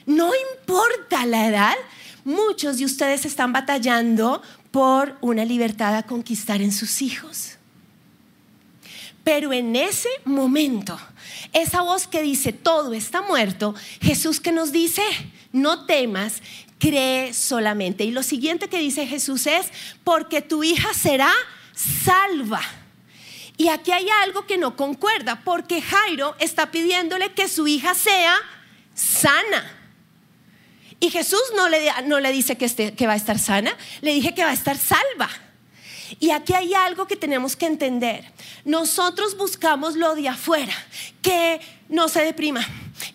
No 0.07 0.33
importa 0.55 1.27
la 1.27 1.47
edad, 1.47 1.75
muchos 2.25 2.79
de 2.79 2.85
ustedes 2.85 3.25
están 3.25 3.53
batallando 3.53 4.43
por 4.73 5.17
una 5.21 5.45
libertad 5.45 5.95
a 5.95 6.03
conquistar 6.03 6.61
en 6.61 6.73
sus 6.73 7.03
hijos. 7.03 7.59
Pero 9.23 9.53
en 9.53 9.77
ese 9.77 10.09
momento, 10.25 10.99
esa 11.53 11.83
voz 11.83 12.09
que 12.09 12.23
dice, 12.23 12.53
todo 12.53 12.93
está 12.93 13.23
muerto, 13.23 13.75
Jesús 14.01 14.41
que 14.41 14.51
nos 14.51 14.73
dice, 14.73 15.03
no 15.53 15.85
temas, 15.85 16.43
cree 16.81 17.33
solamente. 17.33 18.03
Y 18.03 18.11
lo 18.11 18.25
siguiente 18.25 18.69
que 18.69 18.79
dice 18.79 19.07
Jesús 19.07 19.47
es, 19.47 19.69
porque 20.03 20.43
tu 20.43 20.65
hija 20.65 20.93
será 20.95 21.31
salva. 21.75 22.61
Y 23.57 23.69
aquí 23.69 23.93
hay 23.93 24.09
algo 24.25 24.47
que 24.47 24.59
no 24.59 24.75
concuerda, 24.75 25.43
porque 25.45 25.81
Jairo 25.81 26.35
está 26.41 26.73
pidiéndole 26.73 27.33
que 27.33 27.47
su 27.47 27.69
hija 27.69 27.95
sea 27.95 28.35
sana. 28.95 29.82
Y 31.03 31.11
Jesús 31.11 31.43
no 31.57 31.69
le, 31.69 31.91
no 32.05 32.21
le 32.21 32.31
dice 32.31 32.57
que, 32.57 32.95
que 32.95 33.07
va 33.09 33.15
a 33.15 33.17
estar 33.17 33.37
sana, 33.37 33.77
le 34.03 34.15
dije 34.15 34.35
que 34.35 34.45
va 34.45 34.51
a 34.51 34.55
estar 34.55 34.79
salva. 34.79 35.29
Y 36.21 36.31
aquí 36.31 36.55
hay 36.55 36.75
algo 36.75 37.09
que 37.09 37.17
tenemos 37.17 37.57
que 37.57 37.67
entender. 37.67 38.25
Nosotros 38.65 39.37
buscamos 39.37 39.97
lo 39.97 40.15
de 40.15 40.29
afuera, 40.29 40.73
que 41.21 41.61
no 41.89 42.09
se 42.09 42.25
deprima, 42.25 42.65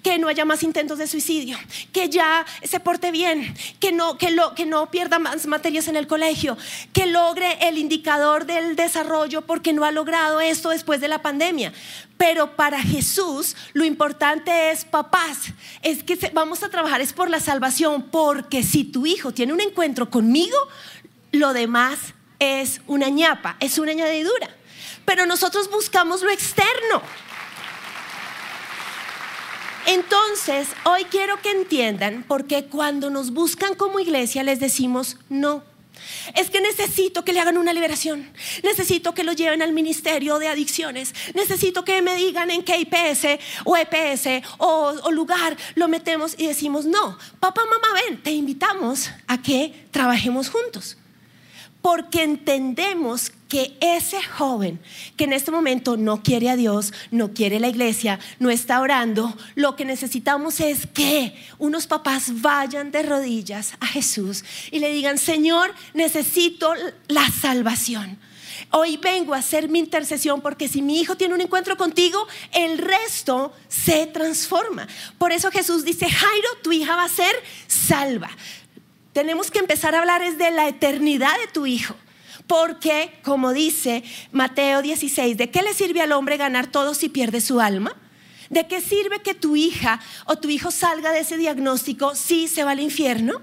que 0.03 0.17
no 0.17 0.27
haya 0.27 0.45
más 0.45 0.63
intentos 0.63 0.97
de 0.97 1.07
suicidio, 1.07 1.57
que 1.91 2.09
ya 2.09 2.45
se 2.63 2.79
porte 2.79 3.11
bien, 3.11 3.55
que 3.79 3.91
no, 3.91 4.17
que 4.17 4.31
lo, 4.31 4.55
que 4.55 4.65
no 4.65 4.89
pierda 4.91 5.19
más 5.19 5.45
materias 5.47 5.87
en 5.87 5.95
el 5.95 6.07
colegio, 6.07 6.57
que 6.93 7.05
logre 7.05 7.57
el 7.67 7.77
indicador 7.77 8.45
del 8.45 8.75
desarrollo 8.75 9.41
porque 9.41 9.73
no 9.73 9.85
ha 9.85 9.91
logrado 9.91 10.41
esto 10.41 10.69
después 10.69 11.01
de 11.01 11.07
la 11.07 11.21
pandemia. 11.21 11.73
Pero 12.17 12.55
para 12.55 12.81
Jesús 12.81 13.55
lo 13.73 13.85
importante 13.85 14.71
es, 14.71 14.85
papás, 14.85 15.53
es 15.83 16.03
que 16.03 16.17
vamos 16.33 16.63
a 16.63 16.69
trabajar 16.69 17.01
es 17.01 17.13
por 17.13 17.29
la 17.29 17.39
salvación, 17.39 18.03
porque 18.03 18.63
si 18.63 18.83
tu 18.83 19.05
hijo 19.05 19.33
tiene 19.33 19.53
un 19.53 19.61
encuentro 19.61 20.09
conmigo, 20.09 20.57
lo 21.31 21.53
demás 21.53 21.99
es 22.39 22.81
una 22.87 23.09
ñapa, 23.09 23.57
es 23.59 23.77
una 23.77 23.91
añadidura. 23.91 24.49
Pero 25.05 25.25
nosotros 25.25 25.69
buscamos 25.69 26.21
lo 26.21 26.29
externo. 26.29 27.01
Entonces, 29.87 30.67
hoy 30.83 31.05
quiero 31.05 31.41
que 31.41 31.49
entiendan, 31.49 32.25
porque 32.27 32.65
cuando 32.65 33.09
nos 33.09 33.31
buscan 33.31 33.73
como 33.73 34.01
iglesia 34.01 34.43
les 34.43 34.59
decimos 34.59 35.15
no. 35.29 35.63
Es 36.35 36.49
que 36.49 36.59
necesito 36.59 37.23
que 37.23 37.31
le 37.31 37.39
hagan 37.39 37.57
una 37.57 37.71
liberación. 37.71 38.29
Necesito 38.63 39.13
que 39.13 39.23
lo 39.23 39.31
lleven 39.31 39.61
al 39.61 39.71
ministerio 39.71 40.39
de 40.39 40.49
adicciones. 40.49 41.15
Necesito 41.35 41.85
que 41.85 42.01
me 42.01 42.17
digan 42.17 42.51
en 42.51 42.63
qué 42.63 42.77
IPS 42.77 43.39
o 43.63 43.77
EPS 43.77 44.43
o, 44.57 44.93
o, 45.03 45.11
lugar 45.11 45.55
lo 45.75 45.87
metemos 45.87 46.35
y 46.37 46.47
decimos, 46.47 46.85
no, 46.85 47.17
papá, 47.39 47.61
mamá, 47.63 48.01
ven, 48.01 48.21
te 48.21 48.31
invitamos 48.31 49.09
a 49.25 49.41
que 49.41 49.87
trabajemos 49.91 50.49
juntos 50.49 50.97
porque 51.87 52.23
entendemos 52.23 53.31
que 53.47 53.77
ese 53.79 54.21
joven 54.21 54.77
que 55.15 55.23
en 55.23 55.31
este 55.31 55.51
momento 55.51 55.95
no 55.95 56.21
quiere 56.21 56.49
a 56.49 56.57
Dios, 56.57 56.91
no 57.11 57.33
quiere 57.33 57.61
la 57.61 57.69
iglesia, 57.69 58.19
no 58.39 58.49
está 58.49 58.81
orando, 58.81 59.33
lo 59.55 59.77
que 59.77 59.85
necesitamos 59.85 60.59
es 60.59 60.85
que 60.85 61.33
unos 61.59 61.87
papás 61.87 62.41
vayan 62.41 62.91
de 62.91 63.03
rodillas 63.03 63.71
a 63.79 63.87
Jesús 63.87 64.43
y 64.69 64.79
le 64.79 64.91
digan, 64.91 65.17
Señor, 65.17 65.73
necesito 65.93 66.73
la 67.07 67.31
salvación. 67.31 68.19
Hoy 68.71 68.97
vengo 68.97 69.33
a 69.33 69.37
hacer 69.37 69.69
mi 69.69 69.79
intercesión 69.79 70.41
porque 70.41 70.67
si 70.67 70.81
mi 70.81 70.99
hijo 70.99 71.15
tiene 71.15 71.35
un 71.35 71.41
encuentro 71.41 71.77
contigo, 71.77 72.27
el 72.51 72.79
resto 72.79 73.53
se 73.69 74.07
transforma. 74.07 74.89
Por 75.17 75.31
eso 75.31 75.51
Jesús 75.51 75.85
dice, 75.85 76.09
Jairo, 76.09 76.49
tu 76.61 76.73
hija 76.73 76.97
va 76.97 77.05
a 77.05 77.09
ser 77.09 77.33
salva 77.67 78.29
tenemos 79.17 79.49
que 79.49 79.57
empezar 79.57 79.95
a 79.95 79.97
hablar 79.97 80.21
es 80.21 80.37
de 80.37 80.51
la 80.51 80.67
eternidad 80.67 81.35
de 81.39 81.51
tu 81.51 81.65
hijo. 81.65 81.95
Porque, 82.45 83.19
como 83.23 83.51
dice 83.51 84.03
Mateo 84.31 84.83
16, 84.83 85.35
¿de 85.37 85.49
qué 85.49 85.63
le 85.63 85.73
sirve 85.73 86.01
al 86.01 86.11
hombre 86.11 86.37
ganar 86.37 86.67
todo 86.67 86.93
si 86.93 87.09
pierde 87.09 87.41
su 87.41 87.59
alma? 87.59 87.95
¿De 88.51 88.67
qué 88.67 88.79
sirve 88.79 89.23
que 89.23 89.33
tu 89.33 89.55
hija 89.55 89.99
o 90.25 90.35
tu 90.35 90.49
hijo 90.49 90.69
salga 90.69 91.11
de 91.11 91.21
ese 91.21 91.35
diagnóstico 91.35 92.13
si 92.13 92.47
se 92.47 92.63
va 92.63 92.69
al 92.73 92.79
infierno? 92.79 93.41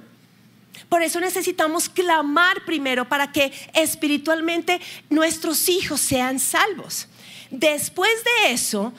Por 0.89 1.03
eso 1.03 1.19
necesitamos 1.19 1.89
clamar 1.89 2.65
primero 2.65 3.09
para 3.09 3.33
que 3.33 3.53
espiritualmente 3.75 4.81
nuestros 5.11 5.69
hijos 5.69 6.01
sean 6.01 6.39
salvos. 6.39 7.09
Después 7.51 8.13
de 8.23 8.53
eso, 8.53 8.93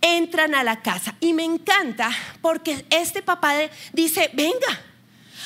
entran 0.00 0.56
a 0.56 0.64
la 0.64 0.82
casa. 0.82 1.14
Y 1.20 1.34
me 1.34 1.44
encanta 1.44 2.10
porque 2.42 2.84
este 2.90 3.22
papá 3.22 3.54
dice, 3.92 4.28
venga, 4.34 4.89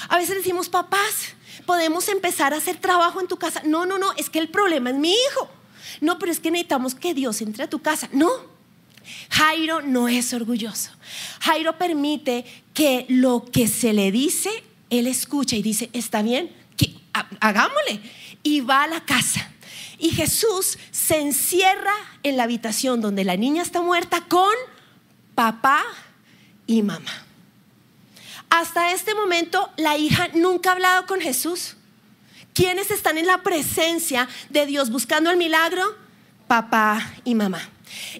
a 0.09 0.19
veces 0.19 0.37
decimos, 0.37 0.69
papás, 0.69 1.35
podemos 1.67 2.09
empezar 2.09 2.55
a 2.55 2.59
hacer 2.59 2.77
trabajo 2.77 3.21
en 3.21 3.29
tu 3.29 3.37
casa. 3.37 3.63
No, 3.65 3.87
no, 3.87 3.99
no, 3.99 4.13
es 4.17 4.31
que 4.31 4.39
el 4.39 4.49
problema 4.49 4.91
es 4.91 4.97
mi 4.97 5.13
hijo. 5.13 5.49
No, 6.01 6.19
pero 6.19 6.33
es 6.33 6.41
que 6.41 6.51
necesitamos 6.51 6.95
que 6.95 7.15
Dios 7.15 7.41
entre 7.41 7.65
a 7.65 7.71
tu 7.71 7.81
casa. 7.81 8.09
No, 8.13 8.31
Jairo 9.31 9.83
no 9.83 10.09
es 10.09 10.33
orgulloso. 10.33 10.91
Jairo 11.41 11.79
permite 11.79 12.45
que 12.73 13.07
lo 13.09 13.45
que 13.45 13.69
se 13.69 13.93
le 13.93 14.11
dice, 14.11 14.51
él 14.91 15.07
escucha 15.07 15.57
y 15.57 15.63
dice, 15.63 15.91
está 15.93 16.23
bien, 16.23 16.51
que, 16.77 16.95
hagámosle. 17.41 18.01
Y 18.43 18.61
va 18.61 18.85
a 18.85 18.89
la 18.89 19.05
casa. 19.05 19.51
Y 19.99 20.11
Jesús 20.11 20.79
se 20.91 21.21
encierra 21.21 21.95
en 22.23 22.37
la 22.37 22.43
habitación 22.43 23.01
donde 23.01 23.25
la 23.25 23.37
niña 23.37 23.63
está 23.63 23.81
muerta 23.81 24.23
con 24.23 24.53
papá 25.35 25.83
y 26.67 26.83
mamá. 26.83 27.25
Hasta 28.57 28.93
este 28.93 29.17
momento 29.17 29.69
la 29.77 29.99
hija 29.99 30.29
nunca 30.33 30.71
ha 30.71 30.75
hablado 30.75 31.07
con 31.07 31.21
Jesús. 31.21 31.75
¿Quiénes 32.53 32.93
están 32.93 33.19
en 33.19 33.27
la 33.27 33.43
presencia 33.43 34.29
de 34.49 34.65
Dios 34.65 34.91
buscando 34.91 35.29
el 35.33 35.37
milagro? 35.37 35.83
Papá 36.47 37.15
y 37.25 37.35
mamá. 37.35 37.69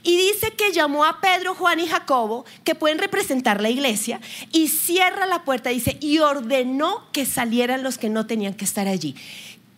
Y 0.03 0.17
dice 0.17 0.51
que 0.51 0.73
llamó 0.73 1.05
a 1.05 1.21
Pedro, 1.21 1.55
Juan 1.55 1.79
y 1.79 1.87
Jacobo, 1.87 2.45
que 2.65 2.75
pueden 2.75 2.99
representar 2.99 3.61
la 3.61 3.71
iglesia, 3.71 4.21
y 4.51 4.67
cierra 4.67 5.27
la 5.27 5.45
puerta, 5.45 5.71
dice, 5.71 5.99
y 6.01 6.19
ordenó 6.19 7.13
que 7.13 7.27
salieran 7.27 7.85
los 7.85 7.97
que 7.97 8.11
no 8.11 8.27
tenían 8.27 8.55
que 8.55 8.65
estar 8.65 8.89
allí. 8.89 9.15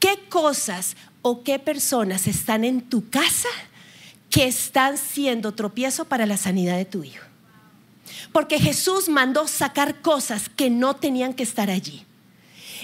¿Qué 0.00 0.20
cosas 0.30 0.96
o 1.20 1.44
qué 1.44 1.58
personas 1.58 2.26
están 2.26 2.64
en 2.64 2.80
tu 2.80 3.10
casa 3.10 3.50
que 4.30 4.46
están 4.46 4.96
siendo 4.96 5.52
tropiezo 5.52 6.06
para 6.06 6.24
la 6.24 6.38
sanidad 6.38 6.78
de 6.78 6.86
tu 6.86 7.04
hijo? 7.04 7.26
Porque 8.36 8.60
Jesús 8.60 9.08
mandó 9.08 9.48
sacar 9.48 10.02
cosas 10.02 10.50
que 10.50 10.68
no 10.68 10.94
tenían 10.94 11.32
que 11.32 11.42
estar 11.42 11.70
allí. 11.70 12.04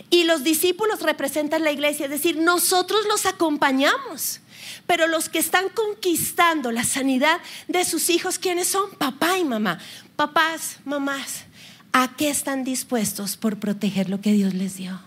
Y 0.08 0.24
los 0.24 0.44
discípulos 0.44 1.02
representan 1.02 1.62
la 1.62 1.70
iglesia, 1.70 2.06
es 2.06 2.10
decir, 2.10 2.38
nosotros 2.38 3.04
los 3.06 3.26
acompañamos. 3.26 4.40
Pero 4.86 5.06
los 5.08 5.28
que 5.28 5.38
están 5.38 5.68
conquistando 5.68 6.72
la 6.72 6.84
sanidad 6.84 7.38
de 7.68 7.84
sus 7.84 8.08
hijos, 8.08 8.38
¿quiénes 8.38 8.68
son? 8.68 8.92
Papá 8.92 9.36
y 9.36 9.44
mamá. 9.44 9.78
Papás, 10.16 10.78
mamás, 10.86 11.44
¿a 11.92 12.16
qué 12.16 12.30
están 12.30 12.64
dispuestos 12.64 13.36
por 13.36 13.58
proteger 13.58 14.08
lo 14.08 14.22
que 14.22 14.32
Dios 14.32 14.54
les 14.54 14.78
dio? 14.78 14.98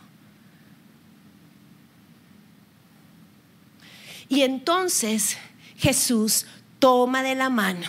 Y 4.29 4.43
entonces 4.43 5.37
Jesús 5.75 6.45
toma 6.77 7.23
de 7.23 7.33
la 7.33 7.49
mano 7.49 7.87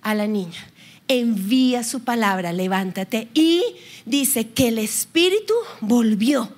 a 0.00 0.14
la 0.14 0.28
niña, 0.28 0.64
envía 1.20 1.84
su 1.84 2.04
palabra, 2.04 2.52
levántate, 2.52 3.28
y 3.34 3.62
dice 4.04 4.48
que 4.48 4.68
el 4.68 4.78
espíritu 4.78 5.54
volvió 5.80 6.52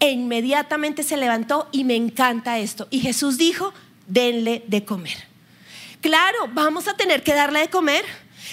e 0.00 0.10
inmediatamente 0.10 1.02
se 1.02 1.16
levantó 1.16 1.68
y 1.72 1.84
me 1.84 1.94
encanta 1.94 2.58
esto. 2.58 2.88
Y 2.90 3.00
Jesús 3.00 3.36
dijo, 3.36 3.72
denle 4.06 4.64
de 4.66 4.84
comer. 4.84 5.28
Claro, 6.00 6.48
vamos 6.52 6.88
a 6.88 6.96
tener 6.96 7.22
que 7.22 7.34
darle 7.34 7.60
de 7.60 7.68
comer. 7.68 8.04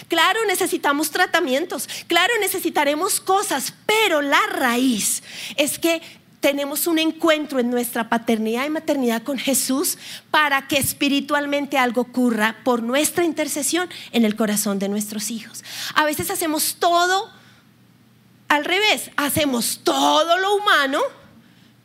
Claro, 0.09 0.39
necesitamos 0.45 1.09
tratamientos. 1.09 1.87
Claro, 2.07 2.33
necesitaremos 2.41 3.21
cosas. 3.21 3.73
Pero 3.85 4.21
la 4.21 4.41
raíz 4.51 5.23
es 5.55 5.79
que 5.79 6.01
tenemos 6.39 6.85
un 6.87 6.99
encuentro 6.99 7.59
en 7.59 7.69
nuestra 7.69 8.09
paternidad 8.09 8.65
y 8.65 8.69
maternidad 8.69 9.23
con 9.23 9.37
Jesús 9.37 9.97
para 10.29 10.67
que 10.67 10.77
espiritualmente 10.77 11.77
algo 11.77 12.01
ocurra 12.01 12.57
por 12.63 12.83
nuestra 12.83 13.23
intercesión 13.23 13.89
en 14.11 14.23
el 14.23 14.35
corazón 14.35 14.79
de 14.79 14.89
nuestros 14.89 15.31
hijos. 15.31 15.63
A 15.95 16.05
veces 16.05 16.29
hacemos 16.29 16.75
todo 16.79 17.29
al 18.47 18.65
revés, 18.65 19.11
hacemos 19.17 19.81
todo 19.83 20.37
lo 20.37 20.55
humano 20.55 21.01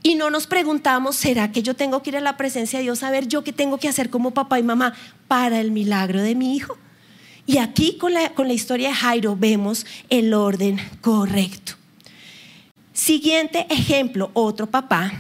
y 0.03 0.17
no 0.17 0.31
nos 0.31 0.47
preguntamos, 0.47 1.17
¿será 1.17 1.51
que 1.51 1.63
yo 1.63 1.75
tengo 1.75 2.03
que 2.03 2.11
ir 2.11 2.17
a 2.17 2.21
la 2.21 2.37
presencia 2.37 2.79
de 2.79 2.85
Dios 2.85 3.03
a 3.03 3.11
ver 3.11 3.29
yo 3.29 3.43
qué 3.45 3.53
tengo 3.53 3.79
que 3.79 3.89
hacer 3.89 4.11
como 4.11 4.33
papá 4.33 4.59
y 4.59 4.63
mamá 4.63 4.95
para 5.29 5.61
el 5.61 5.71
milagro 5.71 6.21
de 6.21 6.35
mi 6.35 6.57
hijo? 6.57 6.77
Y 7.47 7.59
aquí 7.59 7.97
con 7.99 8.13
la, 8.13 8.31
con 8.35 8.49
la 8.49 8.55
historia 8.55 8.89
de 8.89 8.95
Jairo 8.95 9.37
vemos 9.37 9.87
el 10.11 10.35
orden 10.35 10.79
correcto. 11.01 11.82
Siguiente 13.05 13.67
ejemplo, 13.69 14.31
otro 14.33 14.69
papá, 14.69 15.11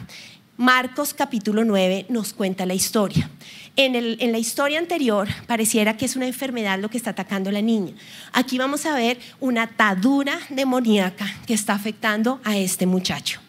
Marcos 0.56 1.14
capítulo 1.14 1.64
9 1.64 2.06
nos 2.10 2.32
cuenta 2.32 2.64
la 2.64 2.74
historia. 2.74 3.28
En, 3.74 4.30
la 4.30 4.38
historia 4.38 4.78
anterior 4.78 5.26
pareciera 5.48 5.96
que 5.96 6.04
es 6.04 6.14
una 6.14 6.28
enfermedad 6.28 6.78
lo 6.78 6.90
que 6.90 6.96
está 6.96 7.10
atacando 7.10 7.50
a 7.50 7.52
la 7.52 7.60
niña. 7.60 7.94
Aquí 8.32 8.56
vamos 8.56 8.86
a 8.86 8.94
ver 8.94 9.18
una 9.40 9.62
atadura 9.62 10.38
demoníaca 10.48 11.26
que 11.44 11.54
está 11.54 11.72
afectando 11.72 12.40
a 12.44 12.56
este 12.56 12.86
muchacho. 12.86 13.40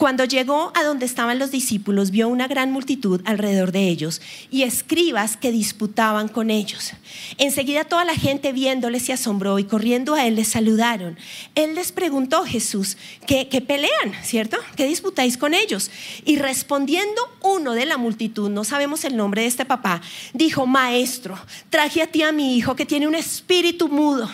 Cuando 0.00 0.24
llegó 0.24 0.72
a 0.74 0.82
donde 0.82 1.04
estaban 1.04 1.38
los 1.38 1.50
discípulos, 1.50 2.10
vio 2.10 2.26
una 2.28 2.48
gran 2.48 2.72
multitud 2.72 3.20
alrededor 3.26 3.70
de 3.70 3.86
ellos 3.88 4.22
y 4.50 4.62
escribas 4.62 5.36
que 5.36 5.52
disputaban 5.52 6.28
con 6.28 6.48
ellos. 6.48 6.94
Enseguida 7.36 7.84
toda 7.84 8.06
la 8.06 8.14
gente 8.14 8.54
viéndoles 8.54 9.02
se 9.02 9.12
asombró 9.12 9.58
y 9.58 9.64
corriendo 9.64 10.14
a 10.14 10.26
él 10.26 10.36
les 10.36 10.48
saludaron. 10.48 11.18
Él 11.54 11.74
les 11.74 11.92
preguntó, 11.92 12.44
Jesús, 12.46 12.96
¿qué, 13.26 13.44
pelean, 13.60 14.14
cierto? 14.22 14.56
¿Qué 14.74 14.86
disputáis 14.86 15.36
con 15.36 15.52
ellos? 15.52 15.90
Y 16.24 16.36
respondiendo 16.36 17.20
uno 17.42 17.74
de 17.74 17.84
la 17.84 17.98
multitud, 17.98 18.48
no 18.48 18.64
sabemos 18.64 19.04
el 19.04 19.18
nombre 19.18 19.42
de 19.42 19.48
este 19.48 19.66
papá, 19.66 20.00
dijo, 20.32 20.66
Maestro, 20.66 21.38
traje 21.68 22.00
a 22.00 22.06
ti 22.06 22.22
a 22.22 22.32
mi 22.32 22.56
hijo 22.56 22.74
que 22.74 22.86
tiene 22.86 23.06
un 23.06 23.16
espíritu 23.16 23.88
mudo 23.88 24.30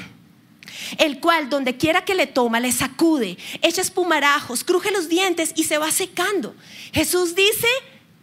el 0.98 1.20
cual 1.20 1.48
donde 1.48 1.76
quiera 1.76 2.04
que 2.04 2.14
le 2.14 2.26
toma, 2.26 2.60
le 2.60 2.72
sacude, 2.72 3.36
echa 3.62 3.80
espumarajos, 3.80 4.64
cruje 4.64 4.90
los 4.90 5.08
dientes 5.08 5.52
y 5.56 5.64
se 5.64 5.78
va 5.78 5.90
secando. 5.90 6.54
Jesús 6.92 7.34
dice, 7.34 7.68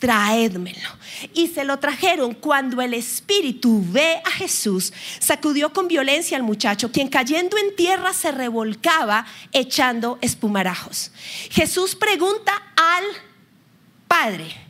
traédmelo. 0.04 0.90
Y 1.34 1.48
se 1.48 1.64
lo 1.64 1.80
trajeron 1.80 2.34
cuando 2.34 2.82
el 2.82 2.94
espíritu 2.94 3.82
ve 3.88 4.22
a 4.26 4.32
Jesús, 4.32 4.92
sacudió 5.20 5.72
con 5.72 5.88
violencia 5.88 6.36
al 6.36 6.44
muchacho, 6.44 6.92
quien 6.92 7.08
cayendo 7.08 7.58
en 7.58 7.74
tierra 7.78 8.14
se 8.14 8.32
revolcaba 8.32 9.26
echando 9.54 10.18
espumarajos. 10.20 11.12
Jesús 11.50 11.96
pregunta 11.96 12.52
al 12.76 13.06
Padre, 14.10 14.63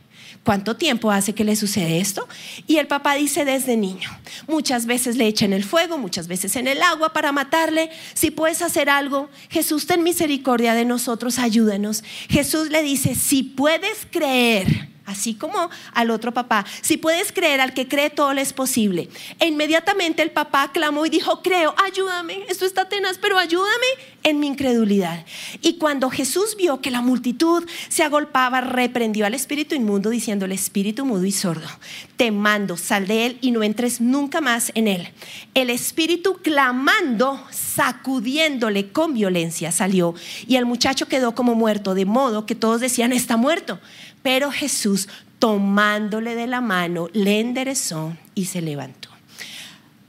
¿Cuánto 0.44 0.76
tiempo 0.76 1.10
hace 1.10 1.34
que 1.34 1.42
le 1.42 1.56
sucede 1.56 2.00
esto? 2.00 2.28
Y 2.66 2.76
el 2.76 2.86
papá 2.86 3.14
dice 3.14 3.46
desde 3.46 3.78
niño. 3.78 4.10
Muchas 4.46 4.84
veces 4.84 5.16
le 5.16 5.26
echan 5.26 5.54
el 5.54 5.64
fuego, 5.64 5.96
muchas 5.96 6.28
veces 6.28 6.54
en 6.56 6.68
el 6.68 6.82
agua 6.82 7.14
para 7.14 7.32
matarle. 7.32 7.90
Si 8.12 8.30
puedes 8.30 8.60
hacer 8.60 8.90
algo, 8.90 9.30
Jesús 9.48 9.86
ten 9.86 10.02
misericordia 10.02 10.74
de 10.74 10.84
nosotros, 10.84 11.38
ayúdanos. 11.38 12.04
Jesús 12.28 12.68
le 12.68 12.82
dice, 12.82 13.14
si 13.14 13.42
puedes 13.42 14.06
creer, 14.10 14.90
así 15.06 15.34
como 15.34 15.70
al 15.94 16.10
otro 16.10 16.34
papá. 16.34 16.66
Si 16.82 16.98
puedes 16.98 17.32
creer, 17.32 17.62
al 17.62 17.72
que 17.72 17.88
cree 17.88 18.10
todo 18.10 18.34
le 18.34 18.42
es 18.42 18.52
posible. 18.52 19.08
E 19.38 19.46
inmediatamente 19.46 20.22
el 20.22 20.30
papá 20.30 20.72
clamó 20.72 21.06
y 21.06 21.10
dijo, 21.10 21.40
creo, 21.42 21.74
ayúdame, 21.86 22.44
esto 22.48 22.66
está 22.66 22.86
tenaz, 22.86 23.16
pero 23.16 23.38
ayúdame 23.38 23.86
en 24.24 24.40
mi 24.40 24.48
incredulidad. 24.48 25.24
Y 25.62 25.74
cuando 25.74 26.10
Jesús 26.10 26.56
vio 26.56 26.80
que 26.80 26.90
la 26.90 27.02
multitud 27.02 27.64
se 27.88 28.02
agolpaba, 28.02 28.60
reprendió 28.62 29.26
al 29.26 29.34
espíritu 29.34 29.74
inmundo 29.74 30.10
diciendo, 30.10 30.46
el 30.46 30.52
espíritu 30.52 31.04
mudo 31.04 31.24
y 31.24 31.32
sordo, 31.32 31.68
te 32.16 32.32
mando, 32.32 32.76
sal 32.76 33.06
de 33.06 33.26
él 33.26 33.38
y 33.40 33.52
no 33.52 33.62
entres 33.62 34.00
nunca 34.00 34.40
más 34.40 34.72
en 34.74 34.88
él. 34.88 35.08
El 35.54 35.70
espíritu 35.70 36.38
clamando, 36.42 37.40
sacudiéndole 37.50 38.90
con 38.90 39.14
violencia, 39.14 39.70
salió 39.70 40.14
y 40.48 40.56
el 40.56 40.66
muchacho 40.66 41.06
quedó 41.06 41.34
como 41.34 41.54
muerto, 41.54 41.94
de 41.94 42.06
modo 42.06 42.46
que 42.46 42.54
todos 42.54 42.80
decían, 42.80 43.12
está 43.12 43.36
muerto. 43.36 43.78
Pero 44.22 44.50
Jesús, 44.50 45.08
tomándole 45.38 46.34
de 46.34 46.46
la 46.46 46.62
mano, 46.62 47.08
le 47.12 47.40
enderezó 47.40 48.16
y 48.34 48.46
se 48.46 48.62
levantó. 48.62 49.13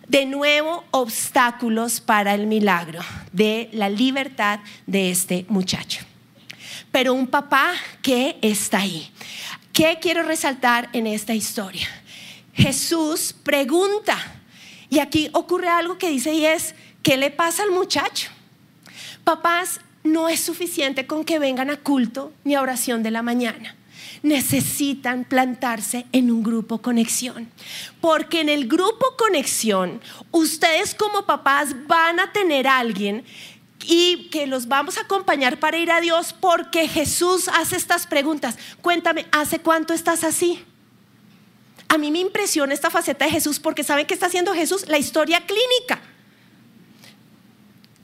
De 0.07 0.25
nuevo, 0.25 0.83
obstáculos 0.91 1.99
para 1.99 2.33
el 2.35 2.47
milagro 2.47 3.01
de 3.31 3.69
la 3.73 3.89
libertad 3.89 4.59
de 4.85 5.09
este 5.09 5.45
muchacho. 5.49 6.05
Pero 6.91 7.13
un 7.13 7.27
papá 7.27 7.73
que 8.01 8.37
está 8.41 8.79
ahí. 8.79 9.11
¿Qué 9.73 9.97
quiero 10.01 10.23
resaltar 10.23 10.89
en 10.93 11.07
esta 11.07 11.33
historia? 11.33 11.87
Jesús 12.53 13.35
pregunta, 13.43 14.17
y 14.89 14.99
aquí 14.99 15.29
ocurre 15.33 15.67
algo 15.67 15.97
que 15.97 16.09
dice 16.09 16.33
y 16.33 16.45
es, 16.45 16.75
¿qué 17.03 17.17
le 17.17 17.31
pasa 17.31 17.63
al 17.63 17.71
muchacho? 17.71 18.29
Papás, 19.23 19.81
no 20.03 20.29
es 20.29 20.39
suficiente 20.39 21.07
con 21.07 21.25
que 21.25 21.39
vengan 21.39 21.71
a 21.71 21.77
culto 21.77 22.31
ni 22.43 22.53
a 22.55 22.61
oración 22.61 23.01
de 23.01 23.11
la 23.11 23.23
mañana 23.23 23.75
necesitan 24.25 25.23
plantarse 25.23 26.05
en 26.11 26.31
un 26.31 26.43
grupo 26.43 26.81
conexión. 26.81 27.49
Porque 28.01 28.41
en 28.41 28.49
el 28.49 28.67
grupo 28.67 29.05
conexión, 29.17 30.01
ustedes 30.31 30.95
como 30.95 31.25
papás 31.25 31.75
van 31.87 32.19
a 32.19 32.33
tener 32.33 32.67
a 32.67 32.79
alguien 32.79 33.23
y 33.85 34.29
que 34.29 34.47
los 34.47 34.67
vamos 34.67 34.97
a 34.97 35.01
acompañar 35.01 35.59
para 35.59 35.77
ir 35.77 35.91
a 35.91 36.01
Dios 36.01 36.33
porque 36.33 36.87
Jesús 36.87 37.47
hace 37.49 37.75
estas 37.75 38.07
preguntas. 38.07 38.57
Cuéntame, 38.81 39.27
¿hace 39.31 39.59
cuánto 39.59 39.93
estás 39.93 40.23
así? 40.23 40.63
A 41.87 41.99
mí 41.99 42.09
me 42.09 42.19
impresiona 42.19 42.73
esta 42.73 42.89
faceta 42.89 43.25
de 43.25 43.31
Jesús 43.31 43.59
porque 43.59 43.83
¿saben 43.83 44.07
qué 44.07 44.15
está 44.15 44.25
haciendo 44.25 44.53
Jesús? 44.53 44.87
La 44.87 44.97
historia 44.97 45.45
clínica. 45.45 46.01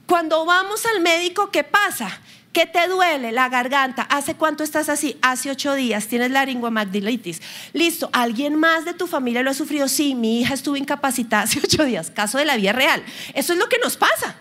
Cuando 0.06 0.44
vamos 0.44 0.86
al 0.86 1.00
médico, 1.00 1.50
¿qué 1.50 1.64
pasa? 1.64 2.20
¿Qué 2.52 2.66
te 2.66 2.86
duele? 2.86 3.32
La 3.32 3.48
garganta. 3.48 4.02
¿Hace 4.02 4.34
cuánto 4.34 4.62
estás 4.62 4.90
así? 4.90 5.16
Hace 5.22 5.50
ocho 5.50 5.74
días. 5.74 6.06
Tienes 6.06 6.30
laringomagdilitis. 6.30 7.40
Listo. 7.72 8.10
¿Alguien 8.12 8.56
más 8.56 8.84
de 8.84 8.92
tu 8.92 9.06
familia 9.06 9.42
lo 9.42 9.50
ha 9.50 9.54
sufrido? 9.54 9.88
Sí, 9.88 10.14
mi 10.14 10.40
hija 10.40 10.52
estuvo 10.52 10.76
incapacitada 10.76 11.42
hace 11.44 11.60
ocho 11.64 11.84
días. 11.84 12.10
Caso 12.10 12.38
de 12.38 12.44
la 12.44 12.56
vida 12.56 12.72
real. 12.72 13.02
Eso 13.34 13.54
es 13.54 13.58
lo 13.58 13.68
que 13.68 13.78
nos 13.78 13.96
pasa. 13.96 14.36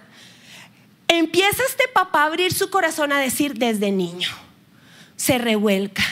Empieza 1.08 1.64
este 1.68 1.88
papá 1.94 2.24
a 2.24 2.26
abrir 2.26 2.54
su 2.54 2.70
corazón 2.70 3.14
a 3.14 3.20
decir 3.20 3.54
desde 3.54 3.92
niño. 3.92 4.30
Se 5.16 5.38
revuelca 5.38 6.04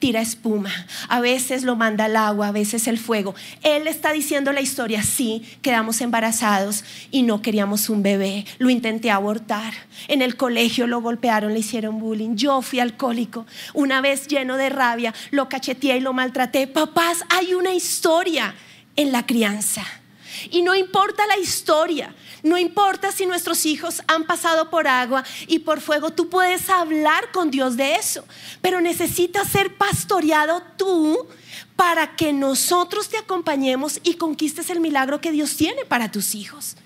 tira 0.00 0.20
espuma, 0.20 0.72
a 1.08 1.20
veces 1.20 1.62
lo 1.62 1.76
manda 1.76 2.06
al 2.06 2.16
agua, 2.16 2.48
a 2.48 2.52
veces 2.52 2.88
el 2.88 2.98
fuego. 2.98 3.34
Él 3.62 3.86
está 3.86 4.12
diciendo 4.12 4.52
la 4.52 4.62
historia, 4.62 5.02
sí, 5.02 5.44
quedamos 5.62 6.00
embarazados 6.00 6.84
y 7.12 7.22
no 7.22 7.42
queríamos 7.42 7.88
un 7.88 8.02
bebé, 8.02 8.46
lo 8.58 8.70
intenté 8.70 9.10
abortar, 9.10 9.72
en 10.08 10.22
el 10.22 10.36
colegio 10.36 10.88
lo 10.88 11.00
golpearon, 11.00 11.52
le 11.52 11.60
hicieron 11.60 12.00
bullying, 12.00 12.34
yo 12.34 12.62
fui 12.62 12.80
alcohólico, 12.80 13.46
una 13.74 14.00
vez 14.00 14.26
lleno 14.26 14.56
de 14.56 14.70
rabia, 14.70 15.14
lo 15.30 15.48
cacheteé 15.48 15.98
y 15.98 16.00
lo 16.00 16.12
maltraté. 16.12 16.66
Papás, 16.66 17.18
hay 17.28 17.54
una 17.54 17.74
historia 17.74 18.54
en 18.96 19.12
la 19.12 19.26
crianza. 19.26 19.84
Y 20.50 20.62
no 20.62 20.74
importa 20.74 21.26
la 21.26 21.38
historia, 21.38 22.14
no 22.42 22.58
importa 22.58 23.12
si 23.12 23.26
nuestros 23.26 23.66
hijos 23.66 24.02
han 24.06 24.24
pasado 24.24 24.70
por 24.70 24.88
agua 24.88 25.24
y 25.46 25.60
por 25.60 25.80
fuego, 25.80 26.10
tú 26.10 26.28
puedes 26.28 26.68
hablar 26.70 27.30
con 27.32 27.50
Dios 27.50 27.76
de 27.76 27.96
eso, 27.96 28.24
pero 28.60 28.80
necesitas 28.80 29.48
ser 29.48 29.76
pastoreado 29.76 30.62
tú 30.76 31.26
para 31.76 32.16
que 32.16 32.32
nosotros 32.32 33.08
te 33.08 33.16
acompañemos 33.16 34.00
y 34.02 34.14
conquistes 34.14 34.70
el 34.70 34.80
milagro 34.80 35.20
que 35.20 35.32
Dios 35.32 35.56
tiene 35.56 35.84
para 35.84 36.10
tus 36.10 36.34
hijos. 36.34 36.76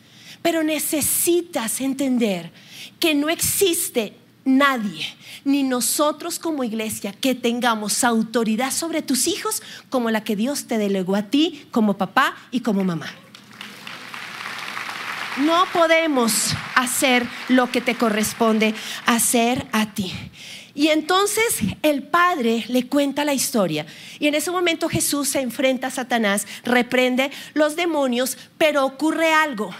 Pero 0.43 0.63
necesitas 0.63 1.81
entender 1.81 2.53
que 3.01 3.15
no 3.15 3.29
existe 3.29 4.15
nadie, 4.45 5.07
ni 5.45 5.63
nosotros 5.63 6.39
como 6.39 6.65
iglesia, 6.65 7.13
que 7.13 7.35
tengamos 7.35 8.05
autoridad 8.05 8.71
sobre 8.71 9.03
tus 9.03 9.27
hijos 9.27 9.63
como 9.89 10.11
la 10.11 10.23
que 10.23 10.37
Dios 10.37 10.67
te 10.67 10.79
delegó 10.79 11.17
a 11.17 11.25
ti 11.25 11.67
como 11.71 11.97
papá 11.97 12.37
y 12.51 12.61
como 12.61 12.85
mamá. 12.85 13.13
No 15.39 15.67
podemos 15.73 16.55
hacer 16.77 17.27
lo 17.49 17.69
que 17.71 17.81
te 17.81 17.97
corresponde 17.97 18.73
hacer 19.05 19.67
a 19.73 19.93
ti. 19.93 20.13
Y 20.77 20.89
entonces 20.89 21.59
el 21.83 22.05
padre 22.05 22.65
le 22.69 22.87
cuenta 22.87 23.25
la 23.25 23.35
historia. 23.35 23.85
Y 24.19 24.29
en 24.29 24.35
ese 24.35 24.53
momento 24.53 24.89
Jesús 24.89 25.29
se 25.29 25.41
enfrenta 25.41 25.89
a 25.89 25.91
Satanás, 25.91 26.47
reprende 26.65 27.33
los 27.55 27.75
demonios, 27.75 28.39
pero 28.59 28.85
ocurre 28.85 29.33
algo. 29.33 29.71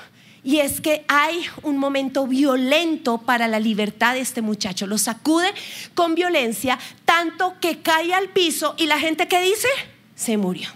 Y 0.43 0.59
es 0.59 0.81
que 0.81 1.05
hay 1.09 1.47
un 1.63 1.79
momento 1.79 2.27
violento 2.27 3.19
para 3.19 3.49
la 3.49 3.59
libertad 3.61 4.15
de 4.15 4.21
este 4.21 4.43
muchacho. 4.43 4.87
Lo 4.87 4.99
sacude 4.99 5.53
con 5.95 6.15
violencia, 6.15 6.79
tanto 7.05 7.55
que 7.61 7.81
cae 7.81 8.13
al 8.13 8.29
piso 8.29 8.75
y 8.77 8.87
la 8.87 8.99
gente 8.99 9.27
que 9.27 9.41
dice, 9.41 9.69
se 10.15 10.37
murió. 10.37 10.69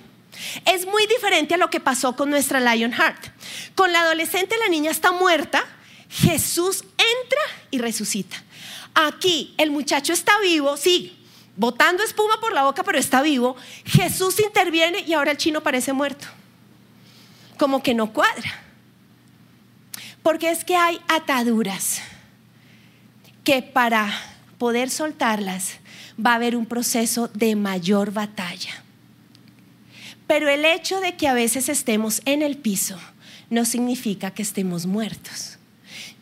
Es 0.65 0.87
muy 0.87 1.07
diferente 1.07 1.55
a 1.55 1.59
lo 1.59 1.71
que 1.71 1.81
pasó 1.81 2.17
con 2.17 2.31
nuestra 2.31 2.61
Lionheart. 2.61 3.27
Con 3.75 3.93
la 3.93 4.03
adolescente 4.03 4.57
la 4.59 4.69
niña 4.69 4.91
está 4.91 5.13
muerta, 5.13 5.65
Jesús 6.09 6.83
entra 6.83 7.41
y 7.71 7.79
resucita. 7.79 8.43
Aquí 8.95 9.55
el 9.59 9.71
muchacho 9.71 10.13
está 10.13 10.33
vivo, 10.41 10.77
sí, 10.77 11.19
botando 11.57 12.03
espuma 12.03 12.41
por 12.41 12.53
la 12.53 12.65
boca, 12.65 12.83
pero 12.83 12.99
está 12.99 13.23
vivo. 13.23 13.57
Jesús 13.85 14.41
interviene 14.41 15.01
y 15.01 15.15
ahora 15.15 15.33
el 15.33 15.37
chino 15.37 15.63
parece 15.63 15.93
muerto. 15.93 16.27
Como 17.59 17.83
que 17.83 17.95
no 17.95 18.13
cuadra. 18.13 18.63
Porque 20.23 20.51
es 20.51 20.65
que 20.65 20.77
hay 20.77 21.01
ataduras 21.09 22.01
que 23.45 23.63
para 23.63 24.13
poder 24.59 24.91
soltarlas 24.91 25.79
va 26.25 26.33
a 26.33 26.35
haber 26.35 26.57
un 26.57 26.67
proceso 26.67 27.29
de 27.29 27.57
mayor 27.57 28.13
batalla. 28.13 28.83
Pero 30.29 30.49
el 30.49 30.65
hecho 30.65 31.01
de 31.01 31.17
que 31.17 31.27
a 31.27 31.35
veces 31.35 31.69
estemos 31.69 32.23
en 32.27 32.43
el 32.43 32.57
piso 32.59 32.97
no 33.51 33.65
significa 33.65 34.31
que 34.31 34.43
estemos 34.43 34.87
muertos. 34.87 35.59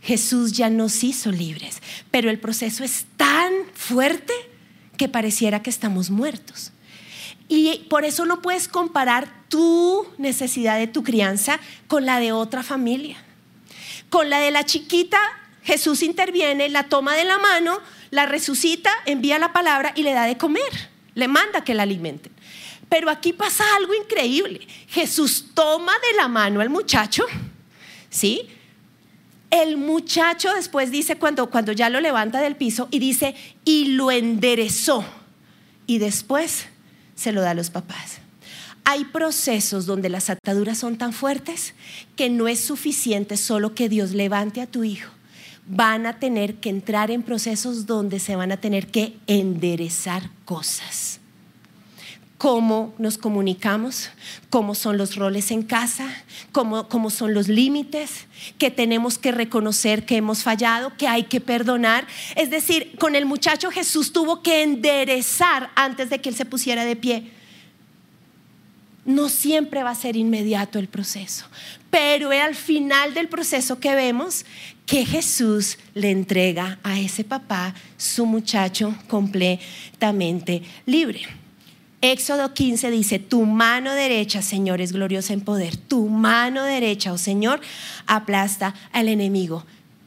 Jesús 0.01 0.53
ya 0.53 0.71
nos 0.71 1.03
hizo 1.03 1.33
libres, 1.33 1.83
pero 2.13 2.31
el 2.31 2.39
proceso 2.39 2.85
es 2.85 3.07
tan 3.17 3.53
fuerte 3.75 4.33
que 4.97 5.09
pareciera 5.09 5.63
que 5.63 5.71
estamos 5.71 6.11
muertos. 6.11 6.73
Y 7.49 7.85
por 7.91 8.05
eso 8.05 8.25
no 8.25 8.41
puedes 8.43 8.69
comparar 8.69 9.29
tu 9.49 10.07
necesidad 10.19 10.79
de 10.79 10.87
tu 10.87 11.03
crianza 11.03 11.59
con 11.89 12.07
la 12.07 12.21
de 12.21 12.31
otra 12.31 12.63
familia. 12.63 13.17
Con 14.09 14.31
la 14.31 14.39
de 14.39 14.53
la 14.53 14.65
chiquita, 14.65 15.19
Jesús 15.65 16.03
interviene, 16.03 16.69
la 16.69 16.85
toma 16.85 17.17
de 17.17 17.25
la 17.25 17.39
mano, 17.39 17.81
la 18.11 18.27
resucita, 18.27 18.91
envía 19.05 19.41
la 19.41 19.53
palabra 19.53 19.93
y 19.97 20.05
le 20.05 20.13
da 20.13 20.27
de 20.27 20.39
comer. 20.39 20.91
Le 21.15 21.27
manda 21.27 21.65
que 21.65 21.75
la 21.75 21.83
alimente. 21.83 22.31
Pero 22.89 23.11
aquí 23.11 23.33
pasa 23.33 23.65
algo 23.77 23.95
increíble. 23.95 24.67
Jesús 24.89 25.47
toma 25.55 25.93
de 25.93 26.17
la 26.17 26.29
mano 26.29 26.61
al 26.61 26.71
muchacho, 26.71 27.25
¿sí? 28.11 28.49
El 29.51 29.77
muchacho 29.77 30.53
después 30.55 30.91
dice 30.91 31.17
cuando, 31.17 31.51
cuando 31.51 31.73
ya 31.73 31.89
lo 31.89 32.01
levanta 32.01 32.41
del 32.41 32.57
piso 32.57 32.89
y 32.91 32.99
dice, 32.99 33.35
y 33.65 33.87
lo 33.87 34.11
enderezó. 34.11 35.05
Y 35.87 35.99
después 35.99 36.67
se 37.15 37.33
lo 37.33 37.41
da 37.41 37.51
a 37.51 37.55
los 37.55 37.71
papás. 37.71 38.19
Hay 38.85 39.05
procesos 39.05 39.87
donde 39.87 40.09
las 40.09 40.31
ataduras 40.31 40.79
son 40.79 40.97
tan 40.97 41.13
fuertes 41.13 41.75
que 42.15 42.31
no 42.31 42.47
es 42.47 42.61
suficiente 42.61 43.37
solo 43.37 43.75
que 43.75 43.89
Dios 43.89 44.13
levante 44.13 44.61
a 44.61 44.67
tu 44.67 44.85
hijo. 44.85 45.11
Van 45.67 46.07
a 46.07 46.21
tener 46.21 46.57
que 46.57 46.69
entrar 46.69 47.11
en 47.11 47.25
procesos 47.25 47.87
donde 47.87 48.21
se 48.21 48.37
van 48.37 48.53
a 48.53 48.57
tener 48.59 48.87
que 48.87 49.17
enderezar 49.27 50.31
cosas 50.45 51.16
cómo 52.39 52.95
nos 52.99 53.17
comunicamos, 53.17 54.11
cómo 54.51 54.75
son 54.75 54.99
los 54.99 55.17
roles 55.17 55.51
en 55.51 55.63
casa, 55.63 56.07
cómo, 56.53 56.89
cómo, 56.89 57.09
son 57.09 57.33
los 57.33 57.49
límites, 57.49 58.27
que 58.59 58.71
tenemos 58.71 59.19
que 59.19 59.33
reconocer 59.33 60.05
que 60.05 60.17
hemos 60.17 60.43
fallado, 60.43 60.93
que 60.97 61.09
hay 61.09 61.25
que 61.25 61.41
perdonar. 61.41 62.07
Es 62.35 62.51
decir, 62.51 62.95
con 62.99 63.15
el 63.17 63.25
muchacho 63.25 63.71
Jesús 63.71 64.13
tuvo 64.13 64.43
que 64.43 64.63
enderezar 64.63 65.71
antes 65.75 66.11
de 66.11 66.21
que 66.21 66.29
él 66.29 66.35
se 66.35 66.45
pusiera 66.45 66.85
de 66.85 66.97
pie. 66.97 67.31
No 69.07 69.29
siempre 69.29 69.83
va 69.83 69.91
a 69.91 69.95
ser 69.95 70.17
inmediato 70.17 70.79
el 70.79 70.89
proceso, 70.89 71.47
pero 71.91 72.33
al 72.33 72.55
final 72.55 73.15
del 73.15 73.29
proceso 73.29 73.79
que 73.79 73.95
vemos 73.95 74.45
que 74.85 75.07
Jesús 75.07 75.79
le 75.95 76.11
entrega 76.11 76.79
a 76.83 76.99
ese 76.99 77.25
papá 77.25 77.73
su 77.97 78.27
muchacho 78.27 78.95
completamente 79.09 80.63
libre. 80.87 81.46
Éxodo 82.13 82.55
15 82.55 82.91
dice, 82.91 83.19
tu 83.19 83.45
mano 83.45 83.93
derecha, 83.93 84.43
Señor, 84.43 84.81
es 84.81 84.93
gloriosa 84.93 85.33
en 85.33 85.41
poder. 85.41 85.77
Tu 85.77 86.09
mano 86.09 86.65
derecha, 86.65 87.13
oh 87.13 87.19
Señor, 87.19 87.61
aplasta 88.07 88.75
al 88.93 89.09
enemigo. 89.09 89.65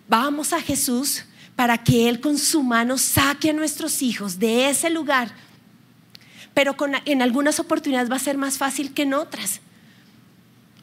Vamos 0.08 0.54
a 0.54 0.62
Jesús 0.62 1.26
para 1.56 1.78
que 1.78 2.08
Él 2.08 2.22
con 2.22 2.38
su 2.38 2.64
mano 2.64 2.98
saque 2.98 3.50
a 3.50 3.54
nuestros 3.54 4.02
hijos 4.02 4.40
de 4.40 4.70
ese 4.70 4.90
lugar. 4.90 5.32
Pero 6.54 6.76
en 7.06 7.22
algunas 7.22 7.60
oportunidades 7.60 8.12
va 8.12 8.16
a 8.16 8.20
ser 8.20 8.38
más 8.38 8.58
fácil 8.58 8.94
que 8.94 9.04
en 9.04 9.14
otras. 9.14 9.62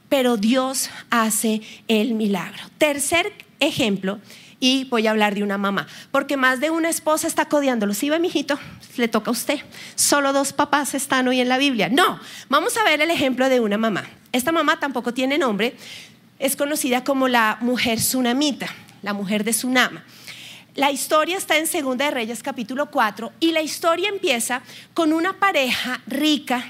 Pero 0.08 0.36
Dios 0.36 0.90
hace 1.10 1.62
el 1.88 2.14
milagro. 2.14 2.62
Tercer 2.78 3.32
ejemplo 3.58 4.20
y 4.60 4.84
voy 4.84 5.06
a 5.06 5.10
hablar 5.10 5.34
de 5.34 5.42
una 5.42 5.58
mamá, 5.58 5.86
porque 6.10 6.36
más 6.36 6.60
de 6.60 6.70
una 6.70 6.88
esposa 6.88 7.26
está 7.26 7.46
codiándolo. 7.46 7.94
Si 7.94 8.08
va, 8.08 8.18
mijito, 8.18 8.58
le 8.96 9.08
toca 9.08 9.30
a 9.30 9.32
usted. 9.32 9.60
Solo 9.94 10.32
dos 10.32 10.52
papás 10.52 10.94
están 10.94 11.28
hoy 11.28 11.40
en 11.40 11.48
la 11.48 11.58
Biblia. 11.58 11.88
No, 11.88 12.18
vamos 12.48 12.76
a 12.76 12.84
ver 12.84 13.00
el 13.00 13.10
ejemplo 13.10 13.48
de 13.48 13.60
una 13.60 13.78
mamá. 13.78 14.04
Esta 14.32 14.52
mamá 14.52 14.78
tampoco 14.80 15.14
tiene 15.14 15.38
nombre, 15.38 15.76
es 16.38 16.56
conocida 16.56 17.04
como 17.04 17.28
la 17.28 17.58
mujer 17.60 17.98
tsunamita, 17.98 18.68
la 19.02 19.12
mujer 19.12 19.44
de 19.44 19.52
Tsunama. 19.52 20.04
La 20.74 20.90
historia 20.90 21.38
está 21.38 21.56
en 21.56 21.66
Segunda 21.66 22.04
de 22.04 22.10
Reyes 22.10 22.42
capítulo 22.42 22.90
4 22.90 23.32
y 23.40 23.52
la 23.52 23.62
historia 23.62 24.10
empieza 24.10 24.60
con 24.92 25.14
una 25.14 25.38
pareja 25.38 26.02
rica 26.06 26.66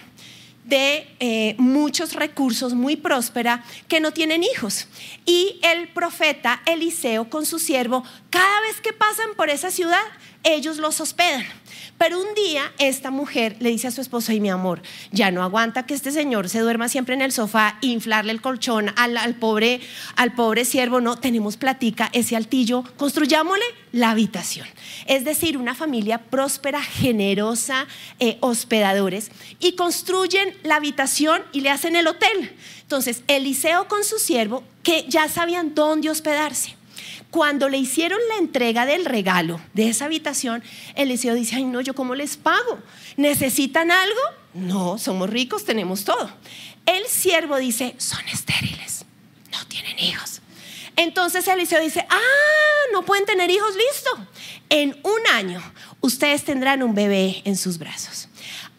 de 0.66 1.08
eh, 1.20 1.54
muchos 1.58 2.12
recursos, 2.12 2.74
muy 2.74 2.96
próspera, 2.96 3.64
que 3.88 4.00
no 4.00 4.12
tienen 4.12 4.42
hijos. 4.42 4.88
Y 5.24 5.58
el 5.62 5.88
profeta 5.88 6.60
Eliseo 6.66 7.30
con 7.30 7.46
su 7.46 7.58
siervo, 7.58 8.04
cada 8.30 8.60
vez 8.62 8.80
que 8.80 8.92
pasan 8.92 9.34
por 9.36 9.48
esa 9.48 9.70
ciudad, 9.70 10.02
ellos 10.42 10.78
los 10.78 11.00
hospedan. 11.00 11.44
Pero 11.98 12.20
un 12.20 12.34
día 12.34 12.72
esta 12.78 13.10
mujer 13.10 13.56
le 13.58 13.70
dice 13.70 13.88
a 13.88 13.90
su 13.90 14.02
esposo, 14.02 14.30
ay 14.30 14.40
mi 14.40 14.50
amor, 14.50 14.82
ya 15.12 15.30
no 15.30 15.42
aguanta 15.42 15.86
que 15.86 15.94
este 15.94 16.12
señor 16.12 16.50
se 16.50 16.60
duerma 16.60 16.88
siempre 16.88 17.14
en 17.14 17.22
el 17.22 17.32
sofá, 17.32 17.78
inflarle 17.80 18.32
el 18.32 18.42
colchón 18.42 18.90
al, 18.96 19.34
pobre, 19.36 19.80
al 20.16 20.34
pobre 20.34 20.66
siervo, 20.66 21.00
no, 21.00 21.16
tenemos 21.16 21.56
platica, 21.56 22.10
ese 22.12 22.36
altillo, 22.36 22.84
construyámosle 22.98 23.64
la 23.92 24.10
habitación. 24.10 24.66
Es 25.06 25.24
decir, 25.24 25.56
una 25.56 25.74
familia 25.74 26.18
próspera, 26.18 26.82
generosa, 26.82 27.86
eh, 28.18 28.36
hospedadores, 28.40 29.30
y 29.58 29.72
construyen 29.72 30.54
la 30.64 30.76
habitación 30.76 31.42
y 31.52 31.62
le 31.62 31.70
hacen 31.70 31.96
el 31.96 32.06
hotel. 32.08 32.54
Entonces, 32.82 33.22
Eliseo 33.26 33.88
con 33.88 34.04
su 34.04 34.18
siervo, 34.18 34.62
que 34.82 35.06
ya 35.08 35.28
sabían 35.28 35.74
dónde 35.74 36.10
hospedarse. 36.10 36.76
Cuando 37.30 37.68
le 37.68 37.78
hicieron 37.78 38.18
la 38.28 38.36
entrega 38.36 38.86
del 38.86 39.04
regalo 39.04 39.60
de 39.74 39.88
esa 39.88 40.06
habitación, 40.06 40.62
Eliseo 40.94 41.34
dice, 41.34 41.56
ay 41.56 41.64
no, 41.64 41.80
¿yo 41.80 41.94
cómo 41.94 42.14
les 42.14 42.36
pago? 42.36 42.78
¿Necesitan 43.16 43.90
algo? 43.90 44.20
No, 44.54 44.98
somos 44.98 45.28
ricos, 45.28 45.64
tenemos 45.64 46.04
todo. 46.04 46.30
El 46.86 47.06
siervo 47.06 47.56
dice, 47.56 47.94
son 47.98 48.26
estériles, 48.28 49.04
no 49.52 49.66
tienen 49.66 49.98
hijos. 49.98 50.40
Entonces 50.96 51.46
Eliseo 51.46 51.80
dice, 51.80 52.06
ah, 52.08 52.92
no 52.92 53.04
pueden 53.04 53.26
tener 53.26 53.50
hijos, 53.50 53.70
listo. 53.76 54.10
En 54.70 54.98
un 55.02 55.26
año 55.34 55.62
ustedes 56.00 56.44
tendrán 56.44 56.82
un 56.82 56.94
bebé 56.94 57.42
en 57.44 57.56
sus 57.56 57.78
brazos. 57.78 58.28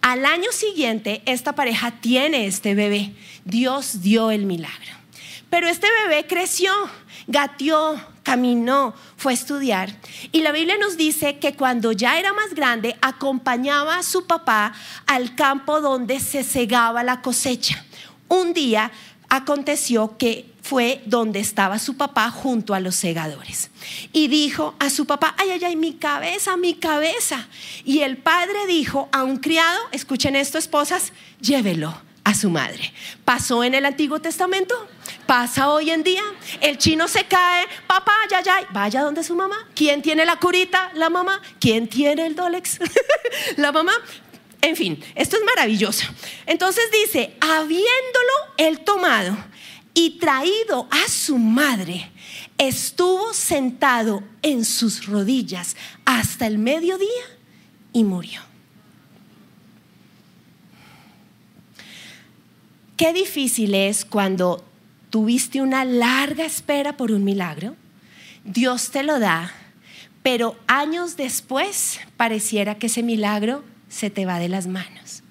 Al 0.01 0.25
año 0.25 0.51
siguiente, 0.51 1.21
esta 1.25 1.53
pareja 1.53 1.91
tiene 1.99 2.47
este 2.47 2.75
bebé. 2.75 3.13
Dios 3.45 4.01
dio 4.01 4.31
el 4.31 4.45
milagro. 4.45 4.93
Pero 5.49 5.67
este 5.67 5.88
bebé 6.03 6.25
creció, 6.27 6.71
gateó, 7.28 8.00
caminó, 8.24 8.94
fue 9.18 9.34
a 9.34 9.36
estudiar. 9.36 9.96
Y 10.32 10.42
la 10.42 10.52
Biblia 10.52 10.78
nos 10.78 10.98
dice 10.98 11.38
que 11.38 11.56
cuando 11.56 11.92
ya 11.92 12.20
era 12.20 12.34
más 12.34 12.54
grande, 12.54 12.96
acompañaba 13.02 13.98
a 13.98 14.04
su 14.04 14.26
papá 14.26 14.74
al 15.06 15.36
campo 15.36 15.82
donde 15.82 16.20
se 16.20 16.44
segaba 16.44 17.04
la 17.04 17.22
cosecha. 17.22 17.86
Un 18.28 18.54
día 18.54 18.92
aconteció 19.30 20.18
que 20.18 20.52
fue 20.62 21.02
donde 21.06 21.40
estaba 21.40 21.80
su 21.80 21.96
papá 21.96 22.30
junto 22.30 22.74
a 22.74 22.82
los 22.82 22.96
segadores. 22.96 23.72
Y 24.12 24.28
dijo 24.28 24.76
a 24.80 24.90
su 24.90 25.06
papá, 25.06 25.34
ay, 25.38 25.52
ay, 25.52 25.63
ay, 25.63 25.76
mi 25.78 25.94
cabeza, 25.94 26.58
mi 26.58 26.74
cabeza. 26.74 27.48
Y 27.86 28.00
el 28.00 28.18
padre 28.18 28.68
dijo 28.68 29.08
a 29.13 29.24
un 29.24 29.38
criado, 29.38 29.80
escuchen 29.92 30.36
esto, 30.36 30.58
esposas, 30.58 31.13
llévelo 31.40 31.98
a 32.26 32.34
su 32.34 32.50
madre. 32.50 32.94
¿Pasó 33.24 33.63
en 33.63 33.76
el 33.76 33.86
Antiguo 33.86 34.20
Testamento? 34.20 34.76
¿Pasa 35.28 35.70
hoy 35.70 35.90
en 35.90 36.04
día? 36.04 36.24
El 36.62 36.78
chino 36.78 37.10
se 37.10 37.26
cae, 37.26 37.68
papá, 37.86 38.13
ya, 38.32 38.42
ya, 38.42 38.66
vaya 38.72 39.02
donde 39.02 39.26
su 39.26 39.36
mamá. 39.36 39.68
¿Quién 39.76 40.02
tiene 40.02 40.26
la 40.26 40.38
curita? 40.38 40.90
La 40.96 41.10
mamá. 41.10 41.42
¿Quién 41.60 41.90
tiene 41.90 42.26
el 42.26 42.34
Dolex? 42.34 42.80
la 43.58 43.74
mamá. 43.74 43.92
En 44.62 44.78
fin, 44.78 45.04
esto 45.16 45.36
es 45.36 45.44
maravilloso. 45.44 46.06
Entonces 46.46 46.86
dice, 46.92 47.36
habiéndolo 47.42 48.34
él 48.56 48.80
tomado 48.86 49.38
y 49.94 50.12
traído 50.12 50.88
a 50.90 51.10
su 51.10 51.38
madre, 51.38 52.10
estuvo 52.58 53.34
sentado 53.34 54.24
en 54.42 54.63
sus 54.63 55.08
rodillas 55.08 55.76
hasta 56.06 56.48
el 56.48 56.58
mediodía 56.58 57.10
y 57.92 58.06
murió. 58.06 58.42
Qué 62.96 63.13
difícil 63.13 63.76
es 63.76 64.06
cuando 64.06 64.66
tuviste 65.10 65.62
una 65.62 65.86
larga 65.86 66.46
espera 66.46 66.98
por 66.98 67.12
un 67.12 67.24
milagro, 67.24 67.76
Dios 68.43 68.91
te 68.91 69.04
lo 69.04 69.20
da, 69.20 69.52
pero 70.24 70.58
años 70.67 71.17
después 71.17 72.00
pareciera 72.17 72.76
que 72.76 72.88
ese 72.88 73.04
milagro 73.04 73.63
se 73.89 74.10
te 74.10 74.26
va 74.26 74.39
de 74.39 74.50
las 74.50 74.67
manos. 74.67 75.24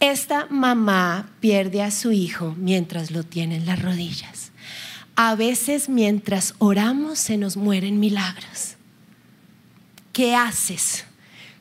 Esta 0.00 0.46
mamá 0.48 1.28
pierde 1.40 1.82
a 1.82 1.90
su 1.90 2.12
hijo 2.12 2.54
mientras 2.56 3.10
lo 3.10 3.22
tiene 3.22 3.56
en 3.56 3.66
las 3.66 3.82
rodillas. 3.82 4.50
A 5.14 5.34
veces 5.34 5.90
mientras 5.90 6.54
oramos 6.58 7.18
se 7.18 7.36
nos 7.36 7.58
mueren 7.58 8.00
milagros. 8.00 8.76
¿Qué 10.14 10.34
haces 10.34 11.04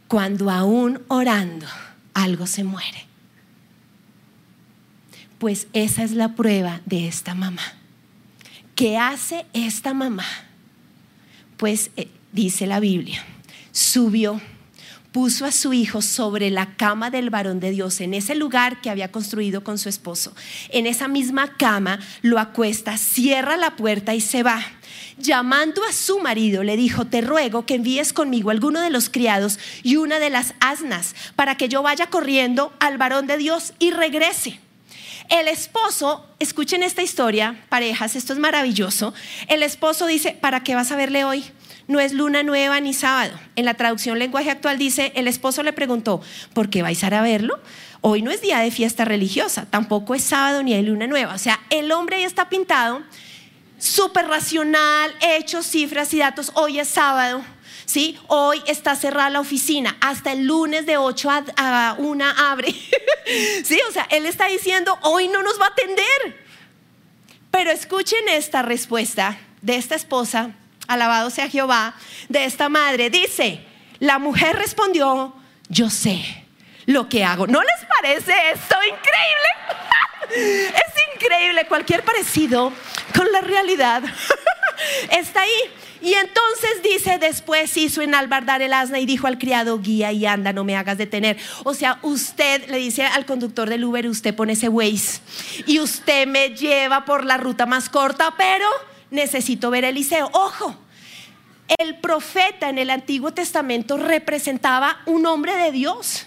cuando 0.08 0.50
aún 0.50 1.02
orando 1.10 1.68
algo 2.14 2.48
se 2.48 2.64
muere? 2.64 3.09
Pues 5.40 5.68
esa 5.72 6.04
es 6.04 6.12
la 6.12 6.36
prueba 6.36 6.82
de 6.86 7.08
esta 7.08 7.34
mamá. 7.34 7.64
¿Qué 8.76 8.98
hace 8.98 9.46
esta 9.54 9.94
mamá? 9.94 10.26
Pues 11.56 11.92
eh, 11.96 12.10
dice 12.34 12.68
la 12.68 12.82
Biblia, 12.82 13.24
subió, 13.72 14.42
puso 15.14 15.46
a 15.46 15.52
su 15.54 15.72
hijo 15.72 16.02
sobre 16.02 16.50
la 16.50 16.76
cama 16.76 17.10
del 17.10 17.30
varón 17.30 17.62
de 17.62 17.72
Dios, 17.72 18.02
en 18.02 18.14
ese 18.14 18.36
lugar 18.36 18.82
que 18.82 18.90
había 18.90 19.12
construido 19.12 19.64
con 19.64 19.78
su 19.78 19.88
esposo. 19.88 20.36
En 20.70 20.86
esa 20.86 21.08
misma 21.08 21.56
cama 21.56 22.00
lo 22.22 22.38
acuesta, 22.38 22.98
cierra 22.98 23.56
la 23.56 23.78
puerta 23.78 24.16
y 24.16 24.22
se 24.22 24.44
va. 24.44 24.62
Llamando 25.18 25.84
a 25.86 25.94
su 25.94 26.20
marido, 26.20 26.64
le 26.64 26.76
dijo, 26.78 27.06
te 27.06 27.22
ruego 27.22 27.66
que 27.66 27.76
envíes 27.76 28.12
conmigo 28.12 28.50
alguno 28.50 28.82
de 28.82 28.90
los 28.90 29.10
criados 29.10 29.58
y 29.84 29.96
una 29.96 30.20
de 30.20 30.30
las 30.30 30.54
asnas, 30.60 31.16
para 31.38 31.56
que 31.56 31.70
yo 31.70 31.82
vaya 31.82 32.08
corriendo 32.08 32.74
al 32.80 32.98
varón 32.98 33.26
de 33.26 33.38
Dios 33.38 33.74
y 33.80 33.92
regrese. 33.92 34.60
El 35.30 35.48
esposo, 35.48 36.26
escuchen 36.40 36.82
esta 36.82 37.04
historia, 37.04 37.64
parejas, 37.70 38.16
esto 38.16 38.34
es 38.34 38.40
maravilloso. 38.40 39.14
El 39.48 39.62
esposo 39.62 40.08
dice, 40.08 40.32
¿para 40.32 40.64
qué 40.64 40.74
vas 40.74 40.92
a 40.92 40.96
verle 40.96 41.24
hoy? 41.24 41.46
No 41.88 42.00
es 42.00 42.14
luna 42.14 42.42
nueva 42.42 42.80
ni 42.80 42.96
sábado. 42.96 43.40
En 43.56 43.66
la 43.66 43.76
traducción 43.76 44.18
lenguaje 44.18 44.50
actual 44.50 44.80
dice, 44.80 45.12
el 45.16 45.28
esposo 45.28 45.62
le 45.62 45.72
preguntó, 45.72 46.20
¿por 46.54 46.72
qué 46.72 46.82
vais 46.82 47.04
a 47.04 47.08
ir 47.08 47.14
a 47.14 47.22
verlo? 47.22 47.60
Hoy 48.02 48.24
no 48.24 48.32
es 48.32 48.42
día 48.42 48.60
de 48.60 48.72
fiesta 48.72 49.06
religiosa, 49.06 49.68
tampoco 49.70 50.16
es 50.16 50.24
sábado 50.24 50.64
ni 50.64 50.74
hay 50.74 50.82
luna 50.82 51.06
nueva. 51.06 51.36
O 51.36 51.38
sea, 51.38 51.60
el 51.70 51.92
hombre 51.92 52.16
ahí 52.16 52.24
está 52.24 52.50
pintado, 52.50 53.04
súper 53.78 54.28
racional, 54.28 55.14
hechos, 55.22 55.68
cifras 55.68 56.12
y 56.16 56.18
datos. 56.18 56.52
Hoy 56.56 56.80
es 56.80 56.88
sábado 56.88 57.44
¿sí? 57.90 58.20
Hoy 58.28 58.62
está 58.68 58.96
cerrada 58.96 59.32
la 59.32 59.40
oficina, 59.40 59.98
hasta 60.00 60.32
el 60.32 60.46
lunes 60.46 60.86
de 60.86 60.98
8 60.98 61.30
a, 61.58 61.96
1 61.98 62.26
abre, 62.38 62.72
¿sí? 63.64 63.80
O 63.90 63.92
sea, 63.92 64.06
él 64.12 64.28
está 64.28 64.46
diciendo, 64.46 64.96
hoy 65.02 65.28
no 65.28 65.42
nos 65.42 65.60
va 65.60 65.66
a 65.66 65.70
atender. 65.70 66.46
Pero 67.50 67.72
escuchen 67.72 68.30
esta 68.30 68.62
respuesta 68.62 69.40
de 69.64 69.78
esta 69.78 69.96
esposa, 69.96 70.52
alabado 70.88 71.32
sea 71.32 71.50
Jehová, 71.50 71.96
de 72.30 72.46
esta 72.46 72.70
madre. 72.70 73.10
Dice, 73.10 73.66
la 73.98 74.20
mujer 74.20 74.56
respondió, 74.56 75.34
yo 75.68 75.90
sé 75.90 76.46
lo 76.86 77.10
que 77.10 77.24
hago. 77.24 77.48
¿No 77.48 77.60
les 77.60 77.88
parece 77.88 78.34
esto 78.52 78.76
increíble? 78.84 80.70
es 80.76 81.16
increíble, 81.16 81.66
cualquier 81.66 82.04
parecido 82.04 82.72
con 83.18 83.32
la 83.32 83.42
realidad 83.42 84.04
está 85.10 85.42
ahí. 85.42 85.89
Y 86.02 86.14
entonces 86.14 86.82
dice, 86.84 87.18
después 87.18 87.76
hizo 87.76 88.02
enalbardar 88.02 88.62
el 88.62 88.74
asna 88.74 89.00
y 89.00 89.06
dijo 89.06 89.28
al 89.28 89.38
criado, 89.38 89.80
guía 89.80 90.12
y 90.12 90.26
anda, 90.26 90.54
no 90.54 90.64
me 90.64 90.78
hagas 90.78 90.98
detener. 90.98 91.38
O 91.64 91.74
sea, 91.74 92.00
usted 92.04 92.70
le 92.70 92.78
dice 92.78 93.04
al 93.04 93.26
conductor 93.26 93.70
del 93.70 93.84
Uber, 93.84 94.08
usted 94.08 94.34
pone 94.34 94.54
ese 94.54 94.70
Waze 94.70 95.20
y 95.68 95.80
usted 95.80 96.26
me 96.26 96.50
lleva 96.56 97.04
por 97.04 97.26
la 97.26 97.38
ruta 97.38 97.66
más 97.66 97.90
corta, 97.90 98.34
pero 98.38 98.68
necesito 99.12 99.70
ver 99.72 99.84
Eliseo. 99.84 100.30
Ojo, 100.32 100.76
el 101.78 101.98
profeta 101.98 102.70
en 102.70 102.78
el 102.78 102.90
Antiguo 102.90 103.34
Testamento 103.34 103.98
representaba 103.98 105.02
un 105.06 105.26
hombre 105.26 105.56
de 105.56 105.72
Dios 105.72 106.26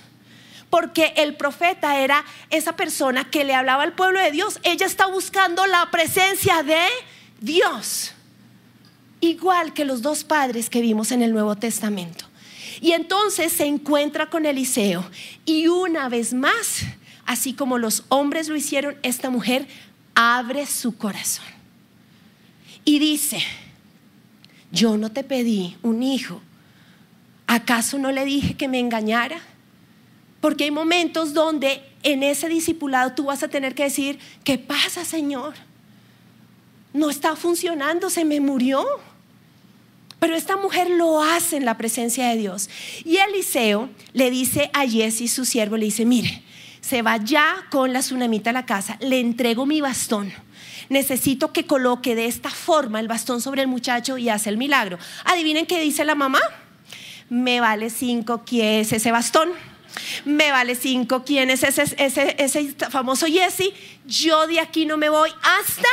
porque 0.69 1.13
el 1.17 1.35
profeta 1.37 1.99
era 1.99 2.25
esa 2.49 2.77
persona 2.77 3.29
que 3.29 3.45
le 3.45 3.55
hablaba 3.55 3.83
al 3.83 3.93
pueblo 3.93 4.21
de 4.21 4.31
Dios. 4.31 4.59
Ella 4.63 4.87
está 4.87 5.07
buscando 5.07 5.67
la 5.67 5.91
presencia 5.91 6.63
de 6.63 6.87
Dios 7.41 8.15
igual 9.23 9.73
que 9.73 9.87
los 9.87 10.03
dos 10.03 10.25
padres 10.25 10.69
que 10.69 10.83
vimos 10.83 11.13
en 11.13 11.23
el 11.23 11.33
Nuevo 11.33 11.57
Testamento. 11.57 12.27
Y 12.83 12.93
entonces 12.93 13.53
se 13.53 13.65
encuentra 13.65 14.29
con 14.29 14.45
Eliseo 14.45 15.09
y 15.47 15.69
una 15.69 16.09
vez 16.09 16.35
más, 16.35 16.83
así 17.25 17.55
como 17.55 17.79
los 17.79 18.03
hombres 18.09 18.49
lo 18.49 18.57
hicieron, 18.57 18.97
esta 19.03 19.31
mujer 19.31 19.69
abre 20.15 20.67
su 20.67 20.97
corazón 20.99 21.45
y 22.85 22.99
dice, 22.99 23.41
yo 24.73 24.97
no 24.97 25.13
te 25.13 25.23
pedí 25.23 25.77
un 25.83 26.03
hijo, 26.03 26.43
¿acaso 27.47 27.99
no 27.99 28.11
le 28.11 28.25
dije 28.25 28.55
que 28.55 28.67
me 28.67 28.81
engañara? 28.81 29.41
Porque 30.41 30.65
hay 30.65 30.73
momentos 30.73 31.35
donde 31.35 31.81
en 32.03 32.25
ese 32.25 32.49
discipulado 32.49 33.13
tú 33.13 33.27
vas 33.27 33.45
a 33.45 33.49
tener 33.49 33.77
que 33.77 33.85
decir, 33.85 34.19
¿qué 34.43 34.59
pasa, 34.59 35.05
Señor? 35.05 35.55
No 36.93 37.11
está 37.11 37.37
funcionando, 37.37 38.11
se 38.11 38.25
me 38.25 38.41
murió. 38.41 38.85
Pero 40.23 40.37
esta 40.37 40.57
mujer 40.57 40.89
lo 40.89 41.21
hace 41.21 41.57
en 41.57 41.65
la 41.65 41.77
presencia 41.77 42.29
de 42.29 42.37
Dios. 42.37 42.71
Y 43.05 43.17
Eliseo 43.17 43.91
le 44.13 44.31
dice 44.31 44.71
a 44.73 44.87
Jesse, 44.87 45.29
su 45.29 45.45
siervo, 45.45 45.77
le 45.77 45.87
dice, 45.87 46.05
mire, 46.05 46.45
se 46.81 47.03
va 47.03 47.17
ya 47.17 47.67
con 47.73 47.93
la 47.93 47.99
tsunamita 47.99 48.51
a 48.51 48.53
la 48.53 48.65
casa, 48.65 48.97
le 49.01 49.19
entrego 49.19 49.67
mi 49.67 49.81
bastón. 49.81 50.33
Necesito 50.89 51.53
que 51.53 51.67
coloque 51.67 52.15
de 52.15 52.27
esta 52.27 52.51
forma 52.51 53.01
el 53.01 53.09
bastón 53.09 53.41
sobre 53.41 53.63
el 53.63 53.67
muchacho 53.67 54.17
y 54.17 54.29
hace 54.29 54.49
el 54.49 54.59
milagro. 54.59 54.97
Adivinen 55.25 55.67
qué 55.67 55.81
dice 55.81 56.05
la 56.05 56.15
mamá. 56.15 56.41
Me 57.29 57.59
vale 57.61 57.91
cinco, 57.91 58.45
¿quién 58.47 58.83
es 58.83 58.93
ese 58.93 59.11
bastón? 59.11 59.49
Me 60.25 60.53
vale 60.53 60.77
cinco, 60.77 61.25
¿quién 61.25 61.51
es 61.51 61.65
ese, 61.65 61.83
ese, 61.99 62.37
ese 62.39 62.69
famoso 62.91 63.27
Jesse? 63.27 63.73
Yo 64.07 64.47
de 64.47 64.61
aquí 64.61 64.87
no 64.87 64.97
me 64.97 65.09
voy 65.09 65.31
hasta 65.43 65.89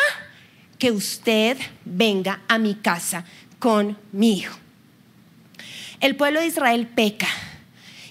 que 0.77 0.91
usted 0.91 1.57
venga 1.83 2.41
a 2.47 2.59
mi 2.59 2.75
casa 2.75 3.25
conmigo. 3.59 4.51
El 5.99 6.15
pueblo 6.15 6.39
de 6.39 6.47
Israel 6.47 6.87
peca 6.87 7.27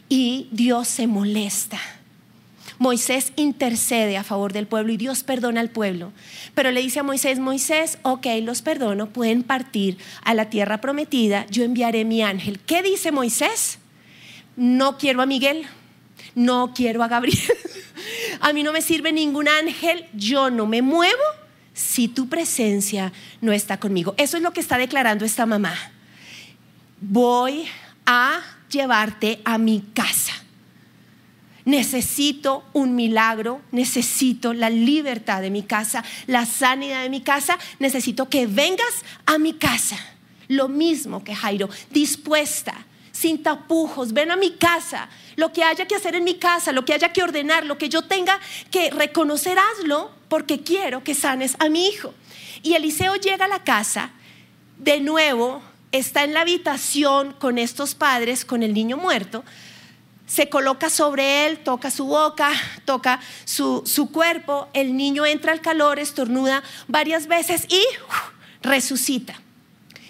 y 0.08 0.48
Dios 0.52 0.88
se 0.88 1.06
molesta. 1.06 1.80
Moisés 2.78 3.32
intercede 3.34 4.16
a 4.16 4.22
favor 4.22 4.52
del 4.52 4.68
pueblo 4.68 4.92
y 4.92 4.96
Dios 4.96 5.24
perdona 5.24 5.60
al 5.60 5.70
pueblo. 5.70 6.12
Pero 6.54 6.70
le 6.70 6.80
dice 6.80 7.00
a 7.00 7.02
Moisés, 7.02 7.40
Moisés, 7.40 7.98
ok, 8.02 8.26
los 8.42 8.62
perdono, 8.62 9.08
pueden 9.08 9.42
partir 9.42 9.98
a 10.22 10.34
la 10.34 10.48
tierra 10.48 10.80
prometida, 10.80 11.46
yo 11.50 11.64
enviaré 11.64 12.04
mi 12.04 12.22
ángel. 12.22 12.60
¿Qué 12.60 12.82
dice 12.82 13.10
Moisés? 13.10 13.78
No 14.56 14.96
quiero 14.96 15.22
a 15.22 15.26
Miguel, 15.26 15.66
no 16.36 16.72
quiero 16.72 17.02
a 17.02 17.08
Gabriel. 17.08 17.38
a 18.40 18.52
mí 18.52 18.62
no 18.62 18.72
me 18.72 18.82
sirve 18.82 19.12
ningún 19.12 19.48
ángel, 19.48 20.06
yo 20.12 20.50
no 20.50 20.66
me 20.66 20.80
muevo 20.80 21.22
si 21.78 22.08
tu 22.08 22.28
presencia 22.28 23.12
no 23.40 23.52
está 23.52 23.78
conmigo. 23.78 24.12
Eso 24.16 24.36
es 24.36 24.42
lo 24.42 24.52
que 24.52 24.58
está 24.58 24.78
declarando 24.78 25.24
esta 25.24 25.46
mamá. 25.46 25.76
Voy 27.00 27.66
a 28.04 28.40
llevarte 28.68 29.40
a 29.44 29.58
mi 29.58 29.84
casa. 29.94 30.32
Necesito 31.64 32.64
un 32.72 32.96
milagro, 32.96 33.60
necesito 33.70 34.54
la 34.54 34.70
libertad 34.70 35.40
de 35.40 35.50
mi 35.50 35.62
casa, 35.62 36.02
la 36.26 36.46
sanidad 36.46 37.02
de 37.02 37.10
mi 37.10 37.20
casa, 37.20 37.56
necesito 37.78 38.28
que 38.28 38.48
vengas 38.48 39.04
a 39.24 39.38
mi 39.38 39.52
casa. 39.52 39.98
Lo 40.48 40.68
mismo 40.68 41.22
que 41.22 41.36
Jairo, 41.36 41.68
dispuesta, 41.90 42.74
sin 43.12 43.40
tapujos, 43.40 44.12
ven 44.12 44.32
a 44.32 44.36
mi 44.36 44.52
casa, 44.52 45.08
lo 45.36 45.52
que 45.52 45.62
haya 45.62 45.86
que 45.86 45.94
hacer 45.94 46.16
en 46.16 46.24
mi 46.24 46.38
casa, 46.38 46.72
lo 46.72 46.84
que 46.84 46.94
haya 46.94 47.12
que 47.12 47.22
ordenar, 47.22 47.66
lo 47.66 47.78
que 47.78 47.88
yo 47.88 48.02
tenga 48.02 48.40
que 48.72 48.90
reconocer, 48.90 49.56
hazlo 49.58 50.17
porque 50.28 50.62
quiero 50.62 51.02
que 51.02 51.14
sanes 51.14 51.56
a 51.58 51.68
mi 51.68 51.86
hijo. 51.88 52.14
Y 52.62 52.74
Eliseo 52.74 53.16
llega 53.16 53.46
a 53.46 53.48
la 53.48 53.64
casa, 53.64 54.10
de 54.78 55.00
nuevo 55.00 55.62
está 55.92 56.24
en 56.24 56.34
la 56.34 56.42
habitación 56.42 57.32
con 57.32 57.58
estos 57.58 57.94
padres, 57.94 58.44
con 58.44 58.62
el 58.62 58.74
niño 58.74 58.96
muerto, 58.96 59.44
se 60.26 60.50
coloca 60.50 60.90
sobre 60.90 61.46
él, 61.46 61.58
toca 61.60 61.90
su 61.90 62.04
boca, 62.04 62.52
toca 62.84 63.18
su, 63.46 64.10
cuerpo, 64.12 64.68
el 64.74 64.94
niño 64.96 65.24
entra 65.24 65.52
al 65.52 65.62
calor, 65.62 65.98
estornuda 65.98 66.62
varias 66.86 67.26
veces 67.26 67.66
y 67.70 67.82
resucita. 68.62 69.40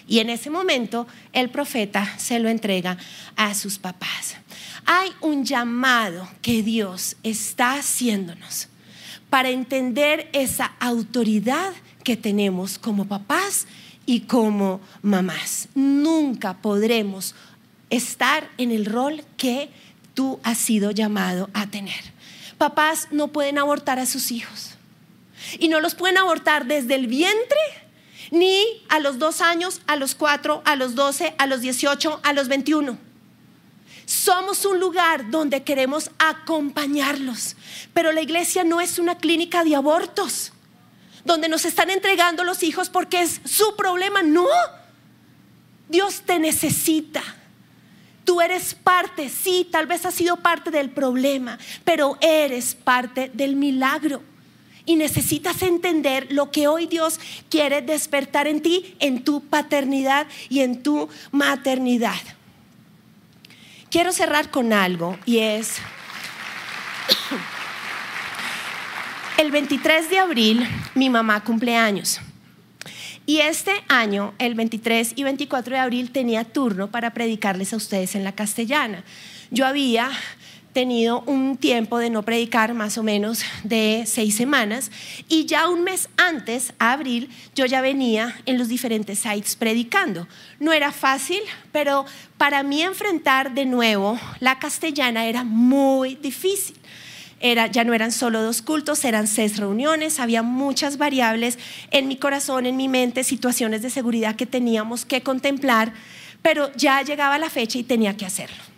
Y 0.07 0.19
en 0.19 0.29
ese 0.29 0.49
momento 0.49 1.07
el 1.31 1.49
profeta 1.49 2.17
se 2.17 2.39
lo 2.39 2.49
entrega 2.49 2.97
a 3.37 3.53
sus 3.53 3.77
papás. 3.77 4.35
Hay 4.85 5.11
un 5.21 5.45
llamado 5.45 6.27
que 6.41 6.63
Dios 6.63 7.15
está 7.23 7.75
haciéndonos 7.75 8.67
para 9.29 9.49
entender 9.49 10.29
esa 10.33 10.73
autoridad 10.79 11.73
que 12.03 12.17
tenemos 12.17 12.79
como 12.79 13.05
papás 13.05 13.67
y 14.05 14.21
como 14.21 14.81
mamás. 15.01 15.69
Nunca 15.75 16.55
podremos 16.55 17.35
estar 17.89 18.49
en 18.57 18.71
el 18.71 18.85
rol 18.85 19.23
que 19.37 19.69
tú 20.13 20.39
has 20.43 20.57
sido 20.57 20.91
llamado 20.91 21.49
a 21.53 21.67
tener. 21.67 22.01
Papás 22.57 23.07
no 23.11 23.29
pueden 23.29 23.57
abortar 23.57 23.99
a 23.99 24.05
sus 24.05 24.31
hijos. 24.31 24.71
Y 25.59 25.69
no 25.69 25.79
los 25.79 25.95
pueden 25.95 26.17
abortar 26.17 26.65
desde 26.65 26.95
el 26.95 27.07
vientre 27.07 27.57
ni 28.31 28.61
a 28.89 28.99
los 28.99 29.17
dos 29.17 29.41
años, 29.41 29.81
a 29.87 29.95
los 29.95 30.15
cuatro, 30.15 30.61
a 30.65 30.75
los 30.75 30.95
doce, 30.95 31.33
a 31.37 31.47
los 31.47 31.61
dieciocho, 31.61 32.19
a 32.23 32.33
los 32.33 32.47
veintiuno. 32.47 32.97
Somos 34.09 34.65
un 34.65 34.79
lugar 34.79 35.29
donde 35.29 35.61
queremos 35.61 36.09
acompañarlos, 36.17 37.55
pero 37.93 38.11
la 38.11 38.21
iglesia 38.21 38.63
no 38.63 38.81
es 38.81 38.97
una 38.97 39.19
clínica 39.19 39.63
de 39.63 39.75
abortos, 39.75 40.51
donde 41.23 41.47
nos 41.47 41.63
están 41.63 41.91
entregando 41.91 42.43
los 42.43 42.63
hijos 42.63 42.89
porque 42.89 43.21
es 43.21 43.39
su 43.45 43.75
problema. 43.75 44.23
No, 44.23 44.47
Dios 45.89 46.23
te 46.25 46.39
necesita. 46.39 47.21
Tú 48.25 48.41
eres 48.41 48.73
parte, 48.73 49.29
sí, 49.29 49.67
tal 49.69 49.85
vez 49.85 50.03
has 50.07 50.15
sido 50.15 50.37
parte 50.37 50.71
del 50.71 50.89
problema, 50.89 51.59
pero 51.83 52.17
eres 52.19 52.73
parte 52.73 53.29
del 53.31 53.55
milagro 53.55 54.23
y 54.87 54.95
necesitas 54.95 55.61
entender 55.61 56.25
lo 56.31 56.49
que 56.49 56.67
hoy 56.67 56.87
Dios 56.87 57.19
quiere 57.47 57.83
despertar 57.83 58.47
en 58.47 58.63
ti, 58.63 58.95
en 58.97 59.23
tu 59.23 59.41
paternidad 59.41 60.25
y 60.49 60.61
en 60.61 60.81
tu 60.81 61.09
maternidad. 61.31 62.38
Quiero 63.91 64.11
cerrar 64.11 64.51
con 64.51 64.71
algo 64.71 65.17
y 65.25 65.39
es, 65.39 65.77
el 69.39 69.49
23 69.49 70.11
de 70.11 70.19
abril 70.19 70.67
mi 70.93 71.09
mamá 71.09 71.43
cumple 71.43 71.75
años. 71.75 72.19
Y 73.25 73.39
este 73.39 73.71
año, 73.87 74.33
el 74.37 74.53
23 74.53 75.13
y 75.15 75.23
24 75.23 75.75
de 75.75 75.79
abril, 75.79 76.11
tenía 76.11 76.43
turno 76.43 76.91
para 76.91 77.13
predicarles 77.13 77.73
a 77.73 77.77
ustedes 77.77 78.13
en 78.13 78.23
la 78.23 78.33
castellana. 78.33 79.03
Yo 79.49 79.65
había 79.65 80.11
tenido 80.73 81.23
un 81.25 81.57
tiempo 81.57 81.97
de 81.97 82.09
no 82.09 82.23
predicar 82.23 82.73
más 82.73 82.97
o 82.97 83.03
menos 83.03 83.43
de 83.63 84.03
seis 84.05 84.35
semanas 84.35 84.91
y 85.27 85.45
ya 85.45 85.67
un 85.67 85.83
mes 85.83 86.09
antes, 86.17 86.73
abril, 86.79 87.29
yo 87.55 87.65
ya 87.65 87.81
venía 87.81 88.39
en 88.45 88.57
los 88.57 88.67
diferentes 88.67 89.19
sites 89.19 89.55
predicando. 89.55 90.27
No 90.59 90.71
era 90.73 90.91
fácil, 90.91 91.39
pero 91.71 92.05
para 92.37 92.63
mí 92.63 92.81
enfrentar 92.81 93.53
de 93.53 93.65
nuevo 93.65 94.19
la 94.39 94.59
castellana 94.59 95.25
era 95.25 95.43
muy 95.43 96.15
difícil. 96.15 96.77
Era, 97.41 97.67
ya 97.67 97.85
no 97.85 97.93
eran 97.93 98.11
solo 98.11 98.41
dos 98.41 98.61
cultos, 98.61 99.05
eran 99.05 99.25
seis 99.25 99.57
reuniones, 99.57 100.19
había 100.19 100.43
muchas 100.43 100.97
variables 100.97 101.57
en 101.89 102.09
mi 102.09 102.17
corazón, 102.17 102.65
en 102.65 102.75
mi 102.75 102.89
mente, 102.89 103.23
situaciones 103.23 103.81
de 103.81 103.89
seguridad 103.89 104.35
que 104.35 104.45
teníamos 104.45 105.05
que 105.05 105.21
contemplar, 105.21 105.93
pero 106.41 106.69
ya 106.75 107.01
llegaba 107.01 107.37
la 107.37 107.49
fecha 107.49 107.77
y 107.77 107.83
tenía 107.83 108.17
que 108.17 108.25
hacerlo. 108.25 108.68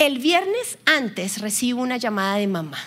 El 0.00 0.18
viernes 0.18 0.78
antes 0.86 1.42
recibo 1.42 1.82
una 1.82 1.98
llamada 1.98 2.36
de 2.36 2.46
mamá 2.46 2.78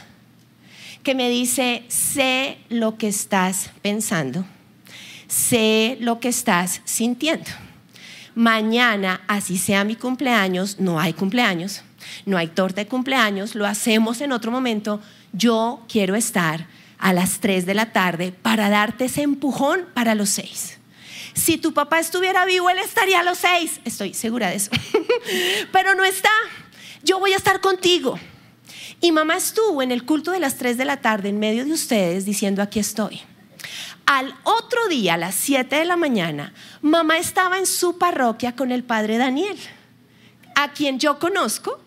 que 1.04 1.14
me 1.14 1.30
dice, 1.30 1.84
sé 1.88 2.58
lo 2.70 2.98
que 2.98 3.08
estás 3.08 3.70
pensando, 3.84 4.48
sé 5.28 5.96
lo 6.00 6.20
que 6.20 6.30
estás 6.30 6.82
sintiendo. 6.86 7.52
Mañana, 8.34 9.22
así 9.28 9.60
sea 9.60 9.84
mi 9.84 9.96
cumpleaños, 9.96 10.80
no 10.80 11.00
hay 11.00 11.14
cumpleaños, 11.14 11.84
no 12.26 12.36
hay 12.36 12.48
torta 12.48 12.82
de 12.82 12.88
cumpleaños, 12.88 13.54
lo 13.54 13.68
hacemos 13.68 14.20
en 14.22 14.32
otro 14.32 14.50
momento. 14.50 15.00
Yo 15.34 15.84
quiero 15.88 16.16
estar 16.16 16.66
a 16.98 17.14
las 17.14 17.40
3 17.42 17.68
de 17.68 17.76
la 17.76 17.94
tarde 17.94 18.32
para 18.32 18.72
darte 18.72 19.06
ese 19.06 19.22
empujón 19.22 19.86
para 19.94 20.16
los 20.16 20.30
6. 20.30 20.80
Si 21.36 21.58
tu 21.58 21.76
papá 21.76 22.00
estuviera 22.00 22.44
vivo, 22.46 22.72
él 22.72 22.80
estaría 22.80 23.20
a 23.20 23.24
los 23.24 23.38
6, 23.38 23.82
estoy 23.86 24.16
segura 24.16 24.50
de 24.50 24.56
eso, 24.56 24.72
pero 25.72 25.94
no 25.94 26.04
está 26.04 26.30
yo 27.04 27.20
voy 27.20 27.34
a 27.34 27.38
estar 27.38 27.62
contigo. 27.62 28.18
Y 29.02 29.12
mamá 29.12 29.36
estuvo 29.36 29.82
en 29.82 29.92
el 29.92 30.06
culto 30.06 30.32
de 30.32 30.40
las 30.40 30.58
3 30.58 30.78
de 30.78 30.86
la 30.86 31.02
tarde 31.02 31.30
en 31.30 31.40
medio 31.40 31.66
de 31.66 31.74
ustedes 31.74 32.26
diciendo, 32.26 32.62
aquí 32.62 32.80
estoy. 32.80 33.22
Al 34.06 34.34
otro 34.44 34.88
día, 34.88 35.16
a 35.16 35.18
las 35.18 35.36
7 35.36 35.76
de 35.76 35.86
la 35.86 35.98
mañana, 35.98 36.54
mamá 36.82 37.18
estaba 37.18 37.58
en 37.58 37.66
su 37.66 37.98
parroquia 37.98 38.56
con 38.56 38.72
el 38.72 38.84
padre 38.84 39.18
Daniel, 39.18 39.58
a 40.56 40.72
quien 40.72 41.00
yo 41.00 41.20
conozco 41.20 41.80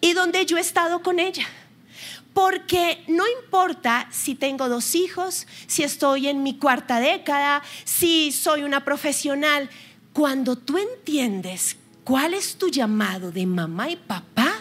y 0.00 0.12
donde 0.12 0.44
yo 0.46 0.56
he 0.56 0.60
estado 0.60 1.02
con 1.02 1.18
ella. 1.18 1.46
Porque 2.34 3.02
no 3.08 3.24
importa 3.40 4.08
si 4.10 4.34
tengo 4.34 4.68
dos 4.68 4.94
hijos, 4.94 5.46
si 5.66 5.82
estoy 5.82 6.28
en 6.28 6.42
mi 6.42 6.58
cuarta 6.58 7.00
década, 7.00 7.62
si 7.84 8.30
soy 8.32 8.62
una 8.62 8.84
profesional, 8.84 9.70
cuando 10.12 10.56
tú 10.56 10.78
entiendes 10.78 11.76
cuál 12.06 12.34
es 12.34 12.54
tu 12.54 12.68
llamado 12.68 13.32
de 13.32 13.44
mamá 13.46 13.90
y 13.90 13.96
papá, 13.96 14.54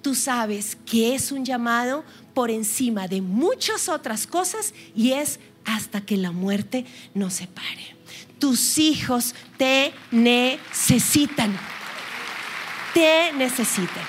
tú 0.00 0.14
sabes 0.14 0.78
que 0.86 1.14
es 1.14 1.30
un 1.30 1.44
llamado 1.44 2.02
por 2.32 2.50
encima 2.50 3.06
de 3.06 3.20
muchas 3.20 3.90
otras 3.90 4.26
cosas 4.26 4.72
y 4.96 5.12
es 5.12 5.38
hasta 5.66 6.00
que 6.00 6.16
la 6.16 6.32
muerte 6.32 6.86
nos 7.12 7.34
separe. 7.34 7.94
Tus 8.38 8.78
hijos 8.78 9.34
te 9.58 9.92
necesitan. 10.10 11.54
Te 12.94 13.34
necesitan. 13.34 14.04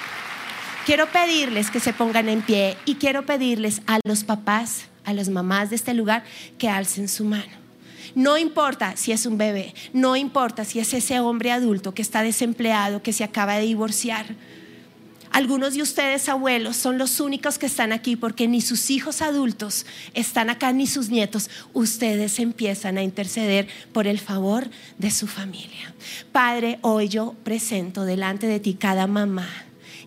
Quiero 0.86 1.12
pedirles 1.12 1.72
que 1.72 1.82
se 1.82 1.92
pongan 1.92 2.30
en 2.30 2.42
pie 2.42 2.78
y 2.86 2.96
quiero 2.96 3.26
pedirles 3.26 3.82
a 3.88 4.00
los 4.06 4.24
papás, 4.24 4.86
a 5.04 5.14
las 5.14 5.28
mamás 5.28 5.70
de 5.70 5.76
este 5.76 5.94
lugar, 5.94 6.24
que 6.58 6.70
alcen 6.70 7.10
su 7.10 7.26
mano. 7.26 7.69
No 8.16 8.38
importa 8.38 8.96
si 8.98 9.12
es 9.12 9.26
un 9.26 9.38
bebé, 9.38 9.74
no 9.94 10.16
importa 10.16 10.66
si 10.66 10.80
es 10.80 10.94
ese 10.94 11.20
hombre 11.20 11.52
adulto 11.52 11.94
que 11.94 12.02
está 12.02 12.24
desempleado, 12.24 13.02
que 13.02 13.14
se 13.14 13.24
acaba 13.24 13.56
de 13.56 13.66
divorciar. 13.66 14.36
Algunos 15.32 15.76
de 15.76 15.84
ustedes, 15.84 16.28
abuelos, 16.28 16.76
son 16.76 16.98
los 16.98 17.20
únicos 17.20 17.60
que 17.60 17.68
están 17.68 17.92
aquí 17.92 18.16
porque 18.16 18.48
ni 18.48 18.62
sus 18.62 18.90
hijos 18.90 19.22
adultos 19.22 19.86
están 20.16 20.50
acá, 20.50 20.74
ni 20.74 20.88
sus 20.88 21.10
nietos. 21.10 21.52
Ustedes 21.74 22.40
empiezan 22.40 22.98
a 22.98 23.04
interceder 23.04 23.68
por 23.94 24.08
el 24.08 24.20
favor 24.20 24.70
de 24.98 25.12
su 25.12 25.28
familia. 25.28 25.94
Padre, 26.32 26.80
hoy 26.82 27.10
yo 27.10 27.36
presento 27.44 28.06
delante 28.06 28.48
de 28.48 28.60
ti 28.60 28.74
cada 28.74 29.06
mamá 29.06 29.48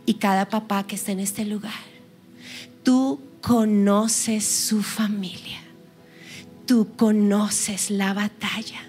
y 0.06 0.14
cada 0.14 0.48
papá 0.48 0.86
que 0.86 0.96
está 0.96 1.12
en 1.12 1.20
este 1.20 1.44
lugar. 1.44 1.72
Tú 2.82 3.20
conoces 3.40 4.44
su 4.44 4.82
familia. 4.82 5.61
Tú 6.66 6.88
conoces 6.96 7.90
la 7.90 8.14
batalla. 8.14 8.80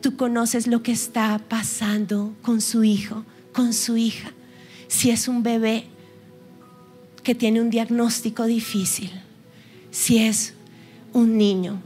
Tú 0.00 0.16
conoces 0.16 0.66
lo 0.66 0.82
que 0.82 0.92
está 0.92 1.40
pasando 1.48 2.34
con 2.42 2.60
su 2.60 2.84
hijo, 2.84 3.24
con 3.52 3.72
su 3.72 3.96
hija. 3.96 4.32
Si 4.88 5.10
es 5.10 5.28
un 5.28 5.42
bebé 5.42 5.86
que 7.22 7.34
tiene 7.34 7.60
un 7.60 7.70
diagnóstico 7.70 8.46
difícil, 8.46 9.10
si 9.90 10.18
es 10.18 10.54
un 11.12 11.38
niño 11.38 11.80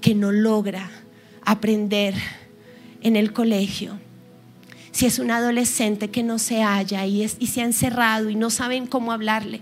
que 0.00 0.14
no 0.14 0.32
logra 0.32 0.90
aprender 1.42 2.14
en 3.02 3.16
el 3.16 3.32
colegio, 3.32 3.98
si 4.92 5.04
es 5.04 5.18
un 5.18 5.30
adolescente 5.30 6.08
que 6.08 6.22
no 6.22 6.38
se 6.38 6.62
halla 6.62 7.04
y, 7.04 7.22
y, 7.22 7.46
se 7.48 7.60
ha 7.60 7.64
encerrado 7.64 8.30
y 8.30 8.34
no 8.34 8.48
saben 8.48 8.86
cómo 8.86 9.12
hablarle, 9.12 9.60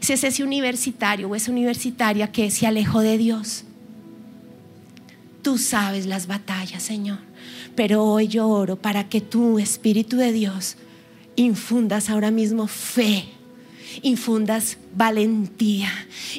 si 0.00 0.12
es 0.12 0.22
ese 0.22 0.44
universitario 0.44 1.28
o 1.28 1.34
esa 1.34 1.50
universitaria 1.50 2.30
que 2.30 2.52
se 2.52 2.68
alejó 2.68 3.00
de 3.00 3.18
Dios, 3.18 3.64
Tú 5.46 5.58
sabes 5.58 6.06
las 6.06 6.26
batallas, 6.26 6.82
Señor. 6.82 7.18
Pero 7.76 8.02
hoy 8.02 8.26
yo 8.26 8.48
oro 8.48 8.74
para 8.74 9.08
que 9.08 9.20
tu 9.20 9.60
Espíritu 9.60 10.16
de 10.16 10.32
Dios 10.32 10.74
infundas 11.36 12.10
ahora 12.10 12.32
mismo 12.32 12.66
fe, 12.66 13.26
infundas 14.02 14.76
valentía, 14.96 15.88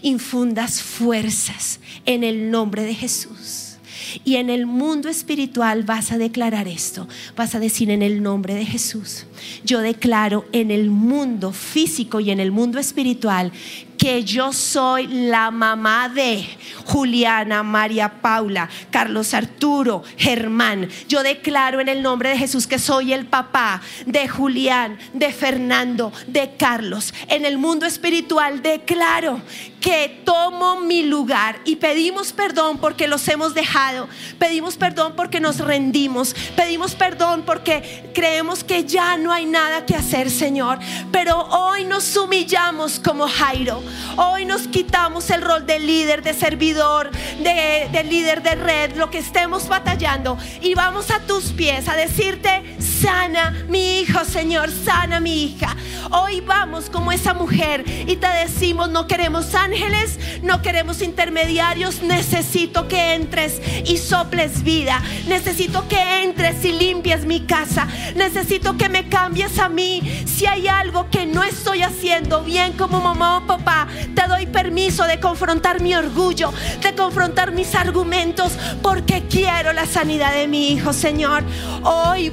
infundas 0.02 0.82
fuerzas 0.82 1.80
en 2.06 2.26
el 2.26 2.52
nombre 2.52 2.84
de 2.84 2.96
Jesús. 2.96 3.78
Y 4.26 4.36
en 4.36 4.50
el 4.50 4.66
mundo 4.66 5.08
espiritual 5.08 5.84
vas 5.84 6.12
a 6.12 6.18
declarar 6.18 6.68
esto. 6.68 7.08
Vas 7.38 7.56
a 7.56 7.60
decir 7.60 7.90
en 7.90 8.02
el 8.02 8.22
nombre 8.22 8.56
de 8.56 8.66
Jesús. 8.66 9.26
Yo 9.64 9.80
declaro 9.80 10.46
en 10.52 10.70
el 10.70 10.90
mundo 10.90 11.54
físico 11.54 12.20
y 12.20 12.32
en 12.32 12.42
el 12.42 12.52
mundo 12.52 12.78
espiritual 12.78 13.54
que 13.98 14.24
yo 14.24 14.54
soy 14.54 15.08
la 15.08 15.52
mamá 15.52 16.08
de 16.10 16.48
Juliana, 16.86 17.64
María 17.64 18.22
Paula, 18.22 18.70
Carlos 18.92 19.34
Arturo, 19.34 20.04
Germán. 20.18 20.88
Yo 21.08 21.24
declaro 21.24 21.82
en 21.82 21.90
el 21.90 22.02
nombre 22.02 22.30
de 22.30 22.38
Jesús 22.38 22.68
que 22.68 22.80
soy 22.80 23.14
el 23.14 23.26
papá 23.26 23.82
de 24.06 24.28
Julián, 24.28 24.98
de 25.14 25.34
Fernando, 25.34 26.14
de 26.28 26.56
Carlos. 26.58 27.14
En 27.28 27.46
el 27.46 27.58
mundo 27.58 27.86
espiritual 27.86 28.62
declaro 28.62 29.42
que 29.80 30.22
tomo 30.26 30.82
mi 30.82 31.04
lugar 31.04 31.60
y 31.64 31.78
pedimos 31.78 32.34
perdón 32.34 32.78
porque 32.78 33.08
los 33.08 33.28
hemos 33.28 33.54
dejado. 33.54 34.08
Pedimos 34.40 34.76
perdón 34.76 35.14
porque 35.16 35.40
nos 35.40 35.60
rendimos. 35.60 36.36
Pedimos 36.56 36.96
perdón 36.96 37.44
porque 37.46 38.12
creemos 38.14 38.64
que 38.64 38.84
ya 38.86 39.18
no 39.18 39.32
hay 39.32 39.46
nada 39.46 39.86
que 39.86 39.96
hacer, 39.96 40.30
Señor. 40.30 40.80
Pero 41.12 41.40
hoy 41.40 41.86
nos 41.86 42.16
humillamos 42.18 43.00
como 43.00 43.28
Jairo. 43.28 43.82
Hoy 44.18 44.46
nos 44.46 44.68
quitamos 44.68 45.30
el 45.30 45.42
rol 45.42 45.66
de 45.66 45.80
líder, 45.80 46.24
de 46.24 46.34
servidor, 46.34 47.12
de, 47.40 48.04
líder 48.04 48.42
de 48.42 48.56
red, 48.56 48.96
lo 48.96 49.10
que 49.10 49.20
estemos 49.20 49.68
batallando. 49.68 50.38
Y 50.62 50.74
vamos 50.74 51.12
a 51.12 51.20
tus 51.20 51.52
pies 51.52 51.88
a 51.88 51.96
decirte, 51.96 52.64
sana 53.02 53.54
mi 53.68 54.00
hijo, 54.00 54.26
Señor, 54.26 54.72
sana 54.72 55.20
mi 55.20 55.44
hija. 55.44 55.76
Hoy 56.12 56.42
vamos 56.42 56.90
como 56.90 57.12
esa 57.12 57.34
mujer 57.34 57.84
y 57.88 58.16
te 58.16 58.28
decimos, 58.28 58.90
no 58.90 59.08
queremos 59.08 59.54
ángeles, 59.56 60.18
no 60.42 60.62
queremos 60.62 61.02
intermediarios, 61.02 62.02
necesito 62.02 62.88
que 62.88 63.14
entres 63.14 63.62
y 63.86 63.98
soples 63.98 64.64
vida. 64.64 65.02
Necesito 65.28 65.88
que 65.88 66.24
entres 66.24 66.64
y 66.64 66.72
limpies 66.72 67.26
mi 67.26 67.42
casa. 67.42 67.88
Necesito 68.16 68.78
que 68.78 68.90
me 68.90 69.10
cambies 69.10 69.60
a 69.60 69.70
mí. 69.70 70.02
Si 70.26 70.46
hay 70.46 70.68
algo 70.68 71.10
que 71.10 71.26
no 71.26 71.44
estoy 71.44 71.82
haciendo 71.82 72.44
bien 72.44 72.74
como 72.74 73.02
mamá 73.02 73.38
o 73.38 73.48
papá, 73.48 73.88
te 74.16 74.28
doy 74.28 74.46
permiso 74.46 75.04
de 75.04 75.20
confrontar 75.20 75.82
mi 75.82 75.94
orgullo, 75.94 76.54
de 76.82 76.96
confrontar 76.96 77.52
mis 77.52 77.76
argumentos, 77.76 78.54
porque 78.82 79.24
quiero 79.30 79.74
la 79.74 79.86
sanidad 79.86 80.34
de 80.34 80.48
mi 80.48 80.72
hijo, 80.72 80.94
Señor. 80.94 81.44
Hoy 81.84 82.30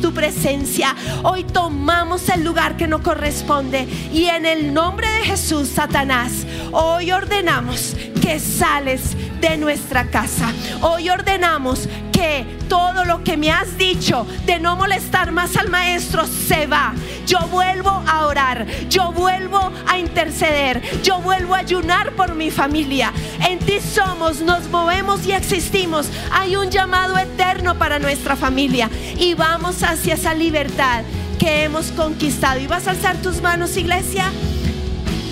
tu 0.00 0.12
presencia. 0.12 0.94
Hoy 1.22 1.44
tomamos 1.44 2.28
el 2.28 2.42
lugar 2.42 2.76
que 2.76 2.88
no 2.88 3.02
corresponde. 3.02 3.86
Y 4.12 4.24
en 4.24 4.44
el 4.44 4.74
nombre 4.74 5.08
de 5.08 5.20
Jesús, 5.20 5.68
Satanás, 5.68 6.44
hoy 6.72 7.12
ordenamos 7.12 7.94
que 8.22 8.38
sales 8.38 9.16
de 9.40 9.56
nuestra 9.56 10.04
casa. 10.04 10.52
Hoy 10.80 11.10
ordenamos 11.10 11.88
que 12.12 12.46
todo 12.68 13.04
lo 13.04 13.24
que 13.24 13.36
me 13.36 13.50
has 13.50 13.76
dicho 13.76 14.26
de 14.46 14.60
no 14.60 14.76
molestar 14.76 15.32
más 15.32 15.56
al 15.56 15.68
maestro 15.68 16.24
se 16.26 16.66
va. 16.66 16.94
Yo 17.26 17.40
vuelvo 17.48 17.90
a 18.06 18.26
orar, 18.26 18.66
yo 18.88 19.10
vuelvo 19.10 19.72
a 19.88 19.98
interceder, 19.98 20.80
yo 21.02 21.18
vuelvo 21.18 21.56
a 21.56 21.58
ayunar 21.58 22.12
por 22.12 22.36
mi 22.36 22.52
familia. 22.52 23.12
En 23.48 23.58
ti 23.58 23.80
somos, 23.80 24.40
nos 24.40 24.68
movemos 24.68 25.26
y 25.26 25.32
existimos. 25.32 26.06
Hay 26.30 26.54
un 26.54 26.70
llamado 26.70 27.18
eterno 27.18 27.76
para 27.76 27.98
nuestra 27.98 28.36
familia 28.36 28.88
y 29.18 29.34
vamos 29.34 29.82
hacia 29.82 30.14
esa 30.14 30.32
libertad 30.32 31.02
que 31.40 31.64
hemos 31.64 31.90
conquistado. 31.90 32.60
Y 32.60 32.68
vas 32.68 32.86
a 32.86 32.92
alzar 32.92 33.16
tus 33.16 33.42
manos, 33.42 33.76
iglesia, 33.76 34.30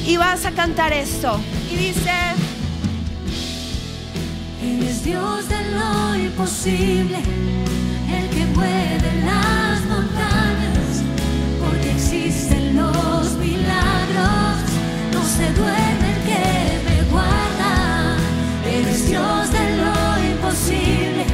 y 0.05 0.17
vas 0.17 0.45
a 0.45 0.51
cantar 0.51 0.93
esto. 0.93 1.41
Y 1.71 1.77
dice... 1.77 2.50
Eres 4.63 5.03
Dios 5.05 5.49
de 5.49 5.71
lo 5.71 6.15
imposible, 6.17 7.17
el 7.17 8.29
que 8.29 8.45
mueve 8.55 9.23
las 9.25 9.83
montañas, 9.87 11.03
porque 11.59 11.93
existen 11.93 12.77
los 12.77 13.33
milagros, 13.39 14.57
no 15.15 15.23
se 15.25 15.51
duerme 15.55 16.13
el 16.15 16.23
que 16.29 16.91
me 16.91 17.11
guarda. 17.11 18.17
Eres 18.71 19.09
Dios 19.09 19.51
de 19.51 19.77
lo 19.81 20.31
imposible, 20.31 21.25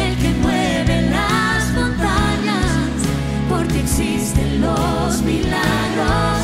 el 0.00 0.16
que 0.16 0.30
mueve 0.42 1.10
las 1.10 1.72
montañas, 1.74 2.90
porque 3.48 3.80
existen 3.80 4.60
los 4.60 5.22
milagros, 5.22 6.42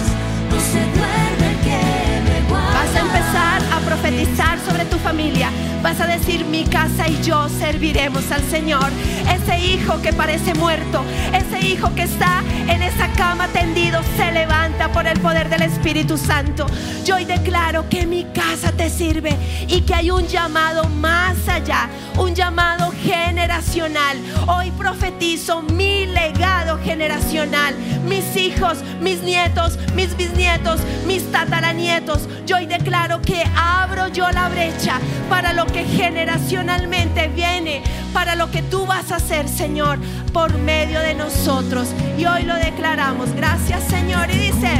no 0.48 0.60
se 0.60 0.80
duerme 0.96 1.50
el 1.50 1.58
que 1.66 2.30
me 2.30 2.48
guarda. 2.48 2.72
Vas 2.72 2.94
a 2.94 3.00
empezar 3.00 3.62
a 3.72 3.80
profetizar 3.80 4.57
familia. 4.98 5.50
Vas 5.82 6.00
a 6.00 6.06
decir, 6.06 6.44
mi 6.44 6.64
casa 6.64 7.08
y 7.08 7.22
yo 7.22 7.48
serviremos 7.48 8.30
al 8.30 8.42
Señor. 8.42 8.90
Ese 9.32 9.58
hijo 9.58 10.00
que 10.02 10.12
parece 10.12 10.54
muerto, 10.54 11.04
ese 11.32 11.66
hijo 11.66 11.94
que 11.94 12.02
está 12.02 12.42
en 12.68 12.82
esa 12.82 13.08
cama 13.12 13.48
tendido, 13.48 14.00
se 14.16 14.32
levanta 14.32 14.90
por 14.92 15.06
el 15.06 15.18
poder 15.20 15.48
del 15.48 15.62
Espíritu 15.62 16.16
Santo. 16.16 16.66
Yo 17.04 17.16
hoy 17.16 17.24
declaro 17.24 17.88
que 17.88 18.06
mi 18.06 18.24
casa 18.24 18.72
te 18.72 18.90
sirve 18.90 19.36
y 19.68 19.82
que 19.82 19.94
hay 19.94 20.10
un 20.10 20.26
llamado 20.26 20.84
más 20.88 21.36
allá, 21.48 21.88
un 22.16 22.34
llamado 22.34 22.92
generacional. 23.02 24.18
Hoy 24.46 24.70
profetizo 24.72 25.62
mi 25.62 26.06
legado 26.06 26.78
generacional, 26.82 27.74
mis 28.06 28.36
hijos, 28.36 28.78
mis 29.00 29.22
nietos, 29.22 29.78
mis 29.94 30.16
bisnietos, 30.16 30.80
mis 31.06 31.30
tataranietos. 31.30 32.28
Yo 32.46 32.56
hoy 32.56 32.66
declaro 32.66 33.20
que 33.22 33.44
abro 33.56 34.08
yo 34.08 34.30
la 34.30 34.48
brecha 34.48 35.00
para 35.28 35.52
lo 35.52 35.66
que 35.66 35.84
generacionalmente 35.84 37.28
viene, 37.28 37.82
para 38.12 38.34
lo 38.34 38.50
que 38.50 38.62
tú 38.62 38.86
vas 38.86 39.12
a 39.12 39.16
hacer, 39.16 39.48
Señor, 39.48 39.98
por 40.32 40.56
medio 40.58 41.00
de 41.00 41.14
nosotros. 41.14 41.88
Y 42.18 42.24
hoy 42.26 42.42
lo 42.44 42.54
declaramos. 42.56 43.32
Gracias, 43.34 43.84
Señor. 43.84 44.30
Y 44.30 44.38
dice, 44.38 44.70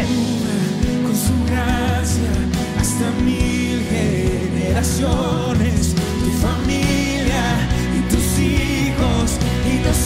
con 1.03 1.15
su 1.15 1.45
gracia 1.47 2.31
hasta 2.81 3.11
mil 3.23 3.87
generaciones, 3.91 5.78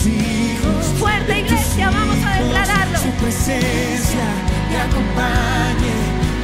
hijos. 0.07 0.86
Fuerte, 0.98 1.40
iglesia, 1.40 1.90
vamos 1.90 2.16
a 2.24 2.42
declararlo. 2.42 2.98
Su 2.98 3.11
presencia 3.22 4.26
te 4.70 4.76
acompañe 4.78 5.94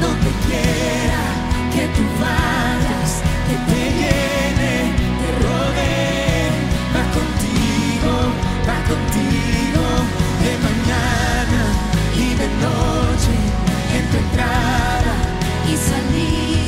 donde 0.01 0.31
quiera 0.47 1.23
que 1.75 1.85
tú 1.97 2.05
vayas, 2.21 3.11
que 3.49 3.57
te 3.69 3.83
llene, 3.99 4.75
te 5.21 5.29
rodee, 5.43 6.51
va 6.95 7.05
contigo, 7.19 8.13
va 8.69 8.79
contigo 8.93 9.85
de 10.45 10.53
mañana 10.67 11.63
y 12.15 12.29
de 12.41 12.49
noche 12.65 13.35
en 13.97 14.05
tu 14.11 14.17
entrada 14.19 15.15
y 15.67 15.75
salida, 15.91 16.68